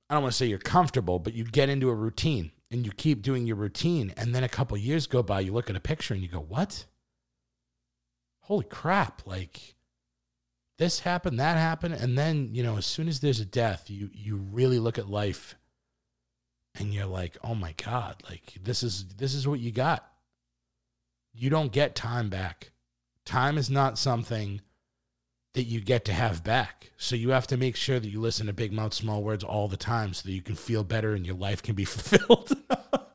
I 0.09 0.13
don't 0.13 0.23
want 0.23 0.33
to 0.33 0.37
say 0.37 0.45
you're 0.45 0.59
comfortable, 0.59 1.17
but 1.17 1.33
you 1.33 1.45
get 1.45 1.69
into 1.69 1.89
a 1.89 1.95
routine 1.95 2.51
and 2.71 2.85
you 2.85 2.91
keep 2.93 3.21
doing 3.21 3.45
your 3.45 3.57
routine. 3.57 4.13
And 4.15 4.33
then 4.33 4.43
a 4.43 4.49
couple 4.49 4.77
years 4.77 5.05
go 5.05 5.21
by, 5.21 5.41
you 5.41 5.51
look 5.51 5.69
at 5.69 5.75
a 5.75 5.81
picture 5.81 6.13
and 6.13 6.23
you 6.23 6.29
go, 6.29 6.39
what? 6.39 6.85
Holy 8.39 8.65
crap. 8.65 9.21
Like 9.27 9.75
this 10.77 11.01
happened, 11.01 11.39
that 11.39 11.57
happened. 11.57 11.95
And 11.95 12.17
then, 12.17 12.49
you 12.53 12.63
know, 12.63 12.77
as 12.77 12.85
soon 12.85 13.07
as 13.07 13.19
there's 13.19 13.41
a 13.41 13.45
death, 13.45 13.89
you, 13.89 14.09
you 14.13 14.37
really 14.37 14.79
look 14.79 14.97
at 14.97 15.09
life 15.09 15.55
and 16.75 16.93
you're 16.93 17.05
like, 17.05 17.37
oh 17.43 17.55
my 17.55 17.75
God, 17.83 18.23
like 18.29 18.57
this 18.63 18.81
is 18.81 19.05
this 19.17 19.33
is 19.33 19.47
what 19.47 19.59
you 19.59 19.71
got. 19.71 20.07
You 21.33 21.49
don't 21.49 21.71
get 21.71 21.95
time 21.95 22.29
back. 22.29 22.71
Time 23.25 23.57
is 23.57 23.69
not 23.69 23.97
something 23.97 24.61
that 25.53 25.63
you 25.63 25.81
get 25.81 26.05
to 26.05 26.13
have 26.13 26.43
back. 26.43 26.91
So 26.97 27.15
you 27.15 27.31
have 27.31 27.47
to 27.47 27.57
make 27.57 27.75
sure 27.75 27.99
that 27.99 28.07
you 28.07 28.21
listen 28.21 28.47
to 28.47 28.53
Big 28.53 28.71
Mouth 28.71 28.93
Small 28.93 29.21
Words 29.21 29.43
all 29.43 29.67
the 29.67 29.77
time 29.77 30.13
so 30.13 30.27
that 30.27 30.33
you 30.33 30.41
can 30.41 30.55
feel 30.55 30.83
better 30.83 31.13
and 31.13 31.25
your 31.25 31.35
life 31.35 31.61
can 31.61 31.75
be 31.75 31.85
fulfilled. 31.85 32.55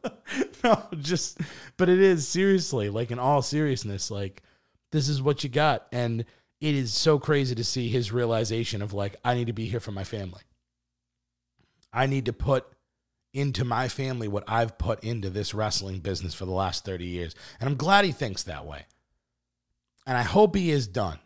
no, 0.65 0.83
just 1.01 1.41
but 1.77 1.89
it 1.89 2.01
is 2.01 2.29
seriously, 2.29 2.91
like 2.91 3.11
in 3.11 3.19
all 3.19 3.43
seriousness, 3.43 4.11
like 4.11 4.43
this 4.93 5.09
is 5.09 5.23
what 5.23 5.45
you 5.45 5.51
got. 5.51 5.87
And 5.93 6.25
it 6.61 6.75
is 6.75 6.93
so 6.93 7.19
crazy 7.19 7.55
to 7.55 7.65
see 7.65 7.89
his 7.89 8.13
realization 8.13 8.83
of 8.83 8.93
like, 8.93 9.17
I 9.25 9.35
need 9.35 9.47
to 9.47 9.53
be 9.53 9.67
here 9.67 9.81
for 9.81 9.93
my 9.93 10.05
family. 10.05 10.43
I 11.93 12.07
need 12.07 12.27
to 12.27 12.33
put 12.33 12.67
into 13.33 13.65
my 13.65 13.89
family 13.89 14.29
what 14.29 14.45
I've 14.49 14.79
put 14.79 15.05
into 15.05 15.29
this 15.31 15.53
wrestling 15.55 16.01
business 16.01 16.35
for 16.35 16.47
the 16.47 16.53
last 16.53 16.85
30 16.85 17.05
years. 17.05 17.35
And 17.61 17.69
I'm 17.69 17.77
glad 17.77 18.05
he 18.05 18.13
thinks 18.13 18.43
that 18.45 18.67
way. 18.67 18.87
And 20.07 20.17
I 20.17 20.23
hope 20.23 20.55
he 20.55 20.71
is 20.71 20.87
done. 20.87 21.19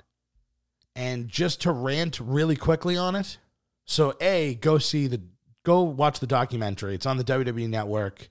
And 0.96 1.28
just 1.28 1.62
to 1.62 1.72
rant 1.72 2.20
really 2.20 2.56
quickly 2.56 2.96
on 2.96 3.14
it. 3.16 3.38
So, 3.86 4.14
A, 4.20 4.54
go 4.56 4.78
see 4.78 5.06
the, 5.06 5.22
go 5.64 5.82
watch 5.82 6.20
the 6.20 6.26
documentary. 6.26 6.94
It's 6.94 7.06
on 7.06 7.16
the 7.16 7.24
WWE 7.24 7.68
network, 7.68 8.28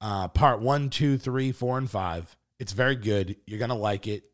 uh, 0.00 0.28
part 0.28 0.60
one, 0.60 0.90
two, 0.90 1.16
three, 1.18 1.52
four, 1.52 1.78
and 1.78 1.90
five. 1.90 2.36
It's 2.58 2.72
very 2.72 2.96
good. 2.96 3.36
You're 3.46 3.58
going 3.58 3.70
to 3.70 3.74
like 3.74 4.06
it. 4.06 4.24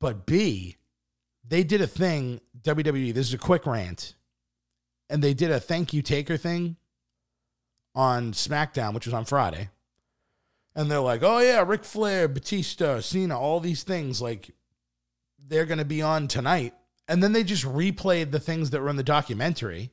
But 0.00 0.24
B, 0.24 0.76
they 1.46 1.64
did 1.64 1.80
a 1.80 1.86
thing, 1.86 2.40
WWE, 2.62 3.12
this 3.12 3.28
is 3.28 3.34
a 3.34 3.38
quick 3.38 3.66
rant, 3.66 4.14
and 5.10 5.22
they 5.22 5.34
did 5.34 5.50
a 5.50 5.60
thank 5.60 5.92
you 5.92 6.00
taker 6.00 6.36
thing 6.36 6.76
on 7.94 8.32
SmackDown, 8.32 8.94
which 8.94 9.06
was 9.06 9.14
on 9.14 9.24
Friday. 9.24 9.68
And 10.74 10.90
they're 10.90 11.00
like, 11.00 11.22
oh, 11.22 11.40
yeah, 11.40 11.64
Ric 11.66 11.84
Flair, 11.84 12.28
Batista, 12.28 13.00
Cena, 13.00 13.38
all 13.38 13.58
these 13.58 13.82
things, 13.82 14.22
like, 14.22 14.52
they're 15.48 15.66
going 15.66 15.78
to 15.78 15.84
be 15.84 16.02
on 16.02 16.28
tonight. 16.28 16.74
And 17.08 17.22
then 17.22 17.32
they 17.32 17.42
just 17.42 17.64
replayed 17.64 18.30
the 18.30 18.40
things 18.40 18.70
that 18.70 18.80
were 18.80 18.88
in 18.88 18.96
the 18.96 19.02
documentary. 19.02 19.90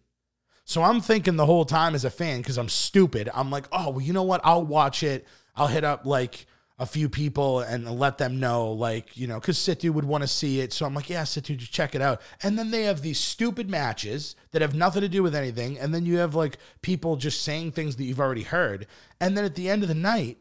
So 0.65 0.83
I'm 0.83 1.01
thinking 1.01 1.35
the 1.35 1.45
whole 1.45 1.65
time 1.65 1.95
as 1.95 2.05
a 2.05 2.09
fan, 2.09 2.39
because 2.39 2.57
I'm 2.57 2.69
stupid, 2.69 3.29
I'm 3.33 3.49
like, 3.49 3.67
oh, 3.71 3.91
well, 3.91 4.01
you 4.01 4.13
know 4.13 4.23
what? 4.23 4.41
I'll 4.43 4.65
watch 4.65 5.01
it. 5.01 5.25
I'll 5.55 5.67
hit 5.67 5.83
up 5.83 6.05
like 6.05 6.45
a 6.77 6.85
few 6.85 7.09
people 7.09 7.61
and 7.61 7.89
let 7.89 8.19
them 8.19 8.39
know, 8.39 8.71
like, 8.71 9.17
you 9.17 9.25
know, 9.25 9.39
because 9.39 9.57
Situ 9.57 9.91
would 9.91 10.05
want 10.05 10.21
to 10.21 10.27
see 10.27 10.59
it. 10.59 10.73
So 10.73 10.85
I'm 10.85 10.93
like, 10.93 11.09
yeah, 11.09 11.23
Situ, 11.23 11.55
just 11.55 11.71
check 11.71 11.95
it 11.95 12.01
out. 12.01 12.21
And 12.43 12.59
then 12.59 12.69
they 12.69 12.83
have 12.83 13.01
these 13.01 13.17
stupid 13.17 13.67
matches 13.69 14.35
that 14.51 14.61
have 14.61 14.75
nothing 14.75 15.01
to 15.01 15.09
do 15.09 15.23
with 15.23 15.33
anything. 15.33 15.79
And 15.79 15.93
then 15.93 16.05
you 16.05 16.17
have 16.17 16.35
like 16.35 16.57
people 16.83 17.15
just 17.15 17.41
saying 17.41 17.71
things 17.71 17.95
that 17.95 18.03
you've 18.03 18.19
already 18.19 18.43
heard. 18.43 18.85
And 19.19 19.35
then 19.35 19.43
at 19.43 19.55
the 19.55 19.69
end 19.69 19.81
of 19.81 19.89
the 19.89 19.95
night, 19.95 20.37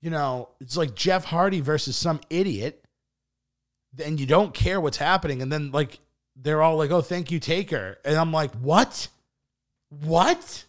you 0.00 0.10
know, 0.10 0.48
it's 0.60 0.76
like 0.76 0.94
Jeff 0.94 1.24
Hardy 1.24 1.60
versus 1.60 1.96
some 1.96 2.20
idiot. 2.30 2.84
And 4.02 4.20
you 4.20 4.26
don't 4.26 4.54
care 4.54 4.80
what's 4.80 4.96
happening. 4.98 5.42
And 5.42 5.52
then 5.52 5.70
like 5.70 5.98
they're 6.40 6.62
all 6.62 6.76
like, 6.76 6.90
oh, 6.90 7.00
thank 7.00 7.30
you, 7.30 7.40
Taker. 7.40 7.98
And 8.04 8.16
I'm 8.16 8.32
like, 8.32 8.54
what? 8.56 9.08
What? 9.88 10.64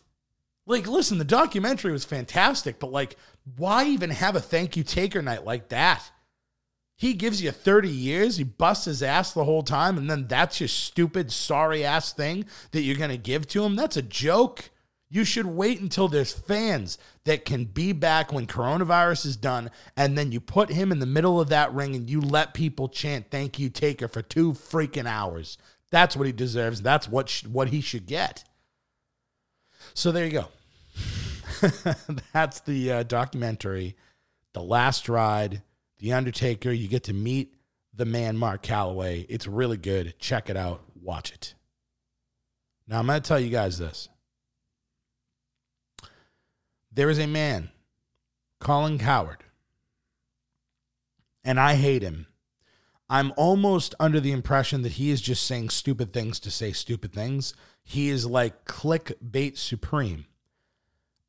Like, 0.66 0.88
listen, 0.88 1.18
the 1.18 1.26
documentary 1.26 1.92
was 1.92 2.06
fantastic, 2.06 2.80
but 2.80 2.92
like, 2.92 3.18
why 3.58 3.86
even 3.86 4.12
have 4.12 4.36
a 4.36 4.42
thank 4.42 4.78
you 4.78 4.84
taker 4.84 5.22
night 5.22 5.46
like 5.46 5.70
that? 5.70 6.12
He 6.96 7.14
gives 7.14 7.42
you 7.42 7.52
30 7.52 7.90
years, 7.90 8.38
he 8.38 8.44
busts 8.44 8.86
his 8.86 9.02
ass 9.02 9.32
the 9.32 9.46
whole 9.46 9.64
time, 9.64 9.98
and 9.98 10.10
then 10.10 10.28
that's 10.28 10.60
your 10.60 10.68
stupid, 10.68 11.32
sorry 11.32 11.86
ass 11.86 12.14
thing 12.14 12.46
that 12.72 12.82
you're 12.82 12.98
going 12.98 13.10
to 13.10 13.18
give 13.18 13.48
to 13.48 13.64
him? 13.64 13.76
That's 13.76 13.98
a 13.98 14.02
joke. 14.02 14.70
You 15.12 15.24
should 15.24 15.48
wait 15.48 15.82
until 15.82 16.08
there's 16.08 16.32
fans 16.32 17.00
that 17.24 17.44
can 17.44 17.66
be 17.66 17.94
back 17.94 18.32
when 18.32 18.46
coronavirus 18.46 19.26
is 19.26 19.38
done, 19.38 19.72
and 19.98 20.16
then 20.16 20.32
you 20.32 20.40
put 20.40 20.70
him 20.70 20.92
in 20.92 21.00
the 21.00 21.08
middle 21.08 21.42
of 21.42 21.50
that 21.50 21.74
ring 21.74 21.96
and 21.96 22.08
you 22.08 22.22
let 22.22 22.54
people 22.54 22.88
chant 22.88 23.32
"Thank 23.32 23.58
you, 23.58 23.70
Taker" 23.70 24.08
for 24.08 24.22
two 24.22 24.54
freaking 24.54 25.08
hours. 25.08 25.58
That's 25.90 26.16
what 26.16 26.28
he 26.28 26.32
deserves. 26.32 26.82
That's 26.84 27.08
what 27.08 27.28
sh- 27.30 27.46
what 27.46 27.70
he 27.70 27.82
should 27.82 28.06
get. 28.06 28.44
So 29.96 30.12
there 30.12 30.26
you 30.26 30.32
go. 30.32 30.48
That's 32.34 32.60
the 32.62 32.92
uh, 32.92 33.04
documentary, 33.04 33.96
The 34.54 34.62
Last 34.62 35.10
Ride, 35.10 35.64
The 35.98 36.14
Undertaker. 36.14 36.72
You 36.72 36.88
get 36.88 37.06
to 37.06 37.14
meet 37.14 37.56
the 37.94 38.06
man, 38.06 38.38
Mark 38.38 38.62
Calaway. 38.62 39.26
It's 39.28 39.48
really 39.48 39.78
good. 39.78 40.14
Check 40.20 40.50
it 40.50 40.58
out. 40.58 40.82
Watch 41.02 41.32
it. 41.32 41.56
Now, 42.88 43.00
I'm 43.00 43.08
going 43.08 43.22
to 43.22 43.28
tell 43.28 43.40
you 43.40 43.50
guys 43.50 43.78
this. 43.78 44.10
There 46.92 47.10
is 47.10 47.20
a 47.20 47.28
man, 47.28 47.70
Colin 48.60 48.98
Cowherd, 48.98 49.44
and 51.44 51.60
I 51.60 51.76
hate 51.76 52.02
him. 52.02 52.28
I'm 53.10 53.34
almost 53.38 53.96
under 54.00 54.20
the 54.20 54.32
impression 54.32 54.84
that 54.84 54.94
he 54.94 55.10
is 55.10 55.22
just 55.22 55.44
saying 55.44 55.70
stupid 55.70 56.12
things 56.12 56.40
to 56.42 56.52
say 56.52 56.72
stupid 56.72 57.12
things. 57.12 57.54
He 57.84 58.10
is 58.10 58.26
like 58.26 58.66
clickbait 58.66 59.58
supreme. 59.58 60.26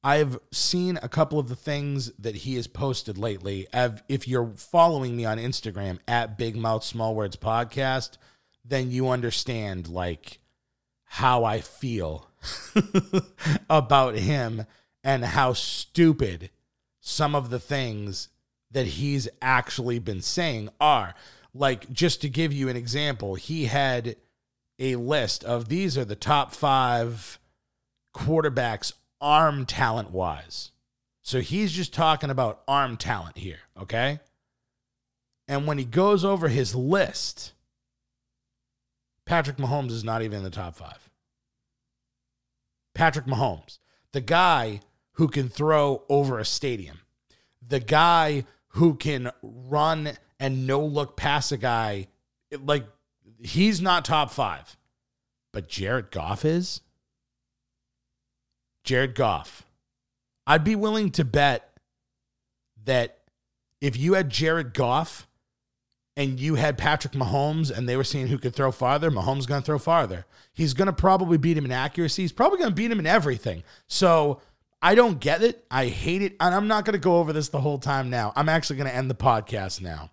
I've 0.02 0.38
seen 0.50 0.98
a 1.02 1.08
couple 1.08 1.38
of 1.38 1.48
the 1.48 1.56
things 1.56 2.10
that 2.18 2.36
he 2.36 2.54
has 2.56 2.66
posted 2.66 3.18
lately. 3.18 3.66
If 4.08 4.26
you're 4.26 4.50
following 4.56 5.16
me 5.16 5.26
on 5.26 5.38
Instagram 5.38 5.98
at 6.08 6.38
Big 6.38 6.56
Mouth 6.56 6.84
Small 6.84 7.14
Words 7.14 7.36
Podcast, 7.36 8.16
then 8.64 8.90
you 8.90 9.08
understand 9.08 9.88
like 9.88 10.38
how 11.04 11.44
I 11.44 11.60
feel 11.60 12.30
about 13.70 14.14
him 14.14 14.64
and 15.02 15.24
how 15.24 15.52
stupid 15.52 16.50
some 17.00 17.34
of 17.34 17.50
the 17.50 17.58
things 17.60 18.28
that 18.70 18.86
he's 18.86 19.28
actually 19.42 19.98
been 19.98 20.20
saying 20.20 20.68
are. 20.80 21.14
Like, 21.52 21.90
just 21.90 22.20
to 22.22 22.28
give 22.28 22.52
you 22.52 22.68
an 22.68 22.76
example, 22.76 23.34
he 23.34 23.64
had 23.64 24.16
a 24.78 24.96
list 24.96 25.44
of 25.44 25.68
these 25.68 25.98
are 25.98 26.04
the 26.04 26.16
top 26.16 26.54
five 26.54 27.38
quarterbacks 28.14 28.92
arm 29.20 29.66
talent 29.66 30.10
wise. 30.10 30.70
So 31.22 31.40
he's 31.40 31.72
just 31.72 31.92
talking 31.92 32.30
about 32.30 32.62
arm 32.66 32.96
talent 32.96 33.38
here, 33.38 33.60
okay? 33.80 34.20
And 35.46 35.66
when 35.66 35.78
he 35.78 35.84
goes 35.84 36.24
over 36.24 36.48
his 36.48 36.74
list, 36.74 37.52
Patrick 39.26 39.58
Mahomes 39.58 39.90
is 39.90 40.04
not 40.04 40.22
even 40.22 40.38
in 40.38 40.44
the 40.44 40.50
top 40.50 40.76
five. 40.76 41.10
Patrick 42.94 43.26
Mahomes, 43.26 43.78
the 44.12 44.20
guy 44.20 44.80
who 45.20 45.28
can 45.28 45.50
throw 45.50 46.02
over 46.08 46.38
a 46.38 46.44
stadium, 46.46 46.98
the 47.60 47.78
guy 47.78 48.42
who 48.68 48.94
can 48.94 49.30
run 49.42 50.12
and 50.38 50.66
no 50.66 50.82
look 50.82 51.14
past 51.14 51.52
a 51.52 51.58
guy, 51.58 52.06
like 52.64 52.86
he's 53.38 53.82
not 53.82 54.02
top 54.02 54.30
five, 54.30 54.78
but 55.52 55.68
Jared 55.68 56.10
Goff 56.10 56.46
is. 56.46 56.80
Jared 58.82 59.14
Goff. 59.14 59.66
I'd 60.46 60.64
be 60.64 60.74
willing 60.74 61.10
to 61.10 61.24
bet 61.26 61.78
that 62.86 63.18
if 63.82 63.98
you 63.98 64.14
had 64.14 64.30
Jared 64.30 64.72
Goff 64.72 65.28
and 66.16 66.40
you 66.40 66.54
had 66.54 66.78
Patrick 66.78 67.12
Mahomes 67.12 67.70
and 67.70 67.86
they 67.86 67.96
were 67.98 68.04
seeing 68.04 68.28
who 68.28 68.38
could 68.38 68.54
throw 68.54 68.72
farther, 68.72 69.10
Mahomes 69.10 69.46
going 69.46 69.60
to 69.60 69.66
throw 69.66 69.78
farther. 69.78 70.24
He's 70.54 70.72
going 70.72 70.86
to 70.86 70.94
probably 70.94 71.36
beat 71.36 71.58
him 71.58 71.66
in 71.66 71.72
accuracy. 71.72 72.22
He's 72.22 72.32
probably 72.32 72.58
going 72.58 72.70
to 72.70 72.74
beat 72.74 72.90
him 72.90 72.98
in 72.98 73.06
everything. 73.06 73.64
So 73.86 74.40
I 74.82 74.94
don't 74.94 75.20
get 75.20 75.42
it. 75.42 75.64
I 75.70 75.86
hate 75.86 76.22
it. 76.22 76.36
And 76.40 76.54
I'm 76.54 76.68
not 76.68 76.84
going 76.84 76.94
to 76.94 76.98
go 76.98 77.18
over 77.18 77.32
this 77.32 77.48
the 77.48 77.60
whole 77.60 77.78
time 77.78 78.08
now. 78.08 78.32
I'm 78.34 78.48
actually 78.48 78.76
going 78.76 78.88
to 78.88 78.94
end 78.94 79.10
the 79.10 79.14
podcast 79.14 79.80
now 79.80 80.10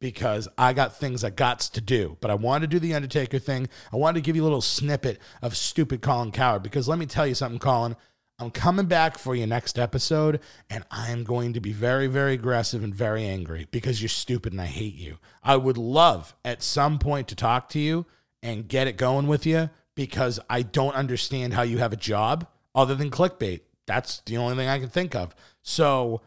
because 0.00 0.48
I 0.56 0.72
got 0.72 0.96
things 0.96 1.24
I 1.24 1.30
got 1.30 1.60
to 1.60 1.80
do. 1.80 2.16
But 2.20 2.30
I 2.30 2.34
wanted 2.34 2.70
to 2.70 2.76
do 2.76 2.80
the 2.80 2.94
Undertaker 2.94 3.38
thing. 3.38 3.68
I 3.92 3.96
wanted 3.96 4.20
to 4.20 4.26
give 4.26 4.36
you 4.36 4.42
a 4.42 4.44
little 4.44 4.60
snippet 4.60 5.18
of 5.42 5.56
stupid 5.56 6.02
Colin 6.02 6.30
Cowherd 6.30 6.62
because 6.62 6.88
let 6.88 6.98
me 6.98 7.06
tell 7.06 7.26
you 7.26 7.34
something, 7.34 7.58
Colin. 7.58 7.96
I'm 8.38 8.50
coming 8.50 8.84
back 8.84 9.16
for 9.16 9.34
you 9.34 9.46
next 9.46 9.78
episode, 9.78 10.40
and 10.68 10.84
I 10.90 11.10
am 11.10 11.24
going 11.24 11.54
to 11.54 11.60
be 11.60 11.72
very, 11.72 12.06
very 12.06 12.34
aggressive 12.34 12.84
and 12.84 12.94
very 12.94 13.24
angry 13.24 13.66
because 13.70 14.02
you're 14.02 14.10
stupid 14.10 14.52
and 14.52 14.60
I 14.60 14.66
hate 14.66 14.94
you. 14.94 15.16
I 15.42 15.56
would 15.56 15.78
love 15.78 16.34
at 16.44 16.62
some 16.62 16.98
point 16.98 17.28
to 17.28 17.34
talk 17.34 17.70
to 17.70 17.78
you 17.78 18.04
and 18.42 18.68
get 18.68 18.88
it 18.88 18.98
going 18.98 19.26
with 19.26 19.46
you 19.46 19.70
because 19.94 20.38
I 20.50 20.60
don't 20.60 20.94
understand 20.94 21.54
how 21.54 21.62
you 21.62 21.78
have 21.78 21.94
a 21.94 21.96
job 21.96 22.46
other 22.74 22.94
than 22.94 23.10
clickbait. 23.10 23.60
That's 23.86 24.20
the 24.26 24.36
only 24.36 24.56
thing 24.56 24.68
I 24.68 24.78
can 24.78 24.88
think 24.88 25.14
of. 25.14 25.34
So 25.62 26.22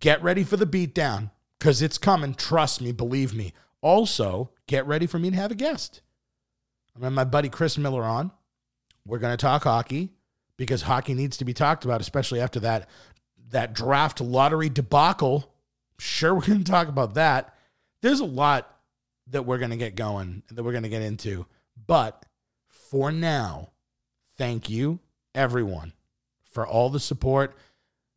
get 0.00 0.22
ready 0.22 0.44
for 0.44 0.56
the 0.56 0.66
beatdown 0.66 1.30
because 1.58 1.82
it's 1.82 1.98
coming. 1.98 2.34
Trust 2.34 2.80
me, 2.80 2.92
believe 2.92 3.34
me. 3.34 3.52
Also, 3.80 4.50
get 4.66 4.86
ready 4.86 5.06
for 5.06 5.18
me 5.18 5.30
to 5.30 5.36
have 5.36 5.50
a 5.50 5.56
guest. 5.56 6.02
I'm 6.94 7.02
having 7.02 7.14
my 7.14 7.24
buddy 7.24 7.48
Chris 7.48 7.78
Miller 7.78 8.04
on. 8.04 8.30
We're 9.06 9.18
going 9.18 9.36
to 9.36 9.40
talk 9.42 9.64
hockey 9.64 10.12
because 10.56 10.82
hockey 10.82 11.14
needs 11.14 11.36
to 11.38 11.44
be 11.44 11.52
talked 11.52 11.84
about, 11.84 12.00
especially 12.00 12.40
after 12.40 12.60
that 12.60 12.88
that 13.50 13.74
draft 13.74 14.20
lottery 14.20 14.68
debacle. 14.68 15.52
Sure, 15.98 16.34
we're 16.34 16.46
going 16.46 16.64
to 16.64 16.70
talk 16.70 16.88
about 16.88 17.14
that. 17.14 17.54
There's 18.00 18.20
a 18.20 18.24
lot 18.24 18.68
that 19.28 19.44
we're 19.44 19.58
going 19.58 19.70
to 19.70 19.76
get 19.76 19.94
going 19.94 20.42
that 20.50 20.62
we're 20.62 20.72
going 20.72 20.82
to 20.84 20.88
get 20.88 21.02
into. 21.02 21.46
But 21.86 22.24
for 22.68 23.10
now, 23.10 23.70
thank 24.36 24.68
you, 24.68 25.00
everyone, 25.34 25.92
for 26.52 26.66
all 26.66 26.90
the 26.90 27.00
support. 27.00 27.56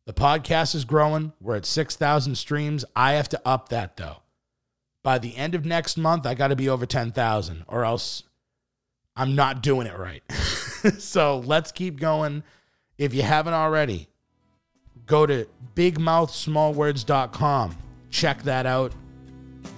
The 0.06 0.12
podcast 0.12 0.74
is 0.74 0.84
growing. 0.84 1.32
We're 1.40 1.56
at 1.56 1.66
6,000 1.66 2.36
streams. 2.36 2.84
I 2.94 3.14
have 3.14 3.28
to 3.30 3.40
up 3.44 3.70
that, 3.70 3.96
though. 3.96 4.18
By 5.02 5.18
the 5.18 5.36
end 5.36 5.54
of 5.54 5.64
next 5.64 5.96
month, 5.96 6.26
I 6.26 6.34
got 6.34 6.48
to 6.48 6.56
be 6.56 6.68
over 6.68 6.86
10,000, 6.86 7.64
or 7.66 7.84
else 7.84 8.22
I'm 9.16 9.34
not 9.34 9.62
doing 9.62 9.86
it 9.86 9.98
right. 9.98 10.22
so 10.98 11.38
let's 11.38 11.72
keep 11.72 11.98
going. 11.98 12.42
If 12.98 13.14
you 13.14 13.22
haven't 13.22 13.54
already, 13.54 14.08
go 15.06 15.26
to 15.26 15.46
bigmouthsmallwords.com. 15.74 17.76
Check 18.10 18.42
that 18.42 18.66
out. 18.66 18.92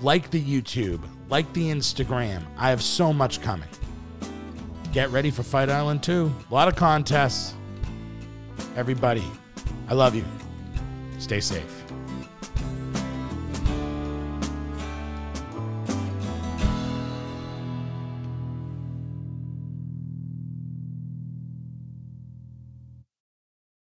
Like 0.03 0.31
the 0.31 0.43
YouTube, 0.43 1.01
like 1.29 1.53
the 1.53 1.71
Instagram. 1.71 2.43
I 2.57 2.71
have 2.71 2.83
so 2.83 3.13
much 3.13 3.41
coming. 3.41 3.69
Get 4.93 5.11
ready 5.11 5.31
for 5.31 5.43
Fight 5.43 5.71
Island 5.71 6.03
2. 6.03 6.33
A 6.51 6.55
lot 6.55 6.69
of 6.69 6.77
contests. 6.77 7.55
Everybody, 8.77 9.25
I 9.89 9.95
love 9.95 10.15
you. 10.15 10.25
Stay 11.19 11.41
safe. 11.41 11.78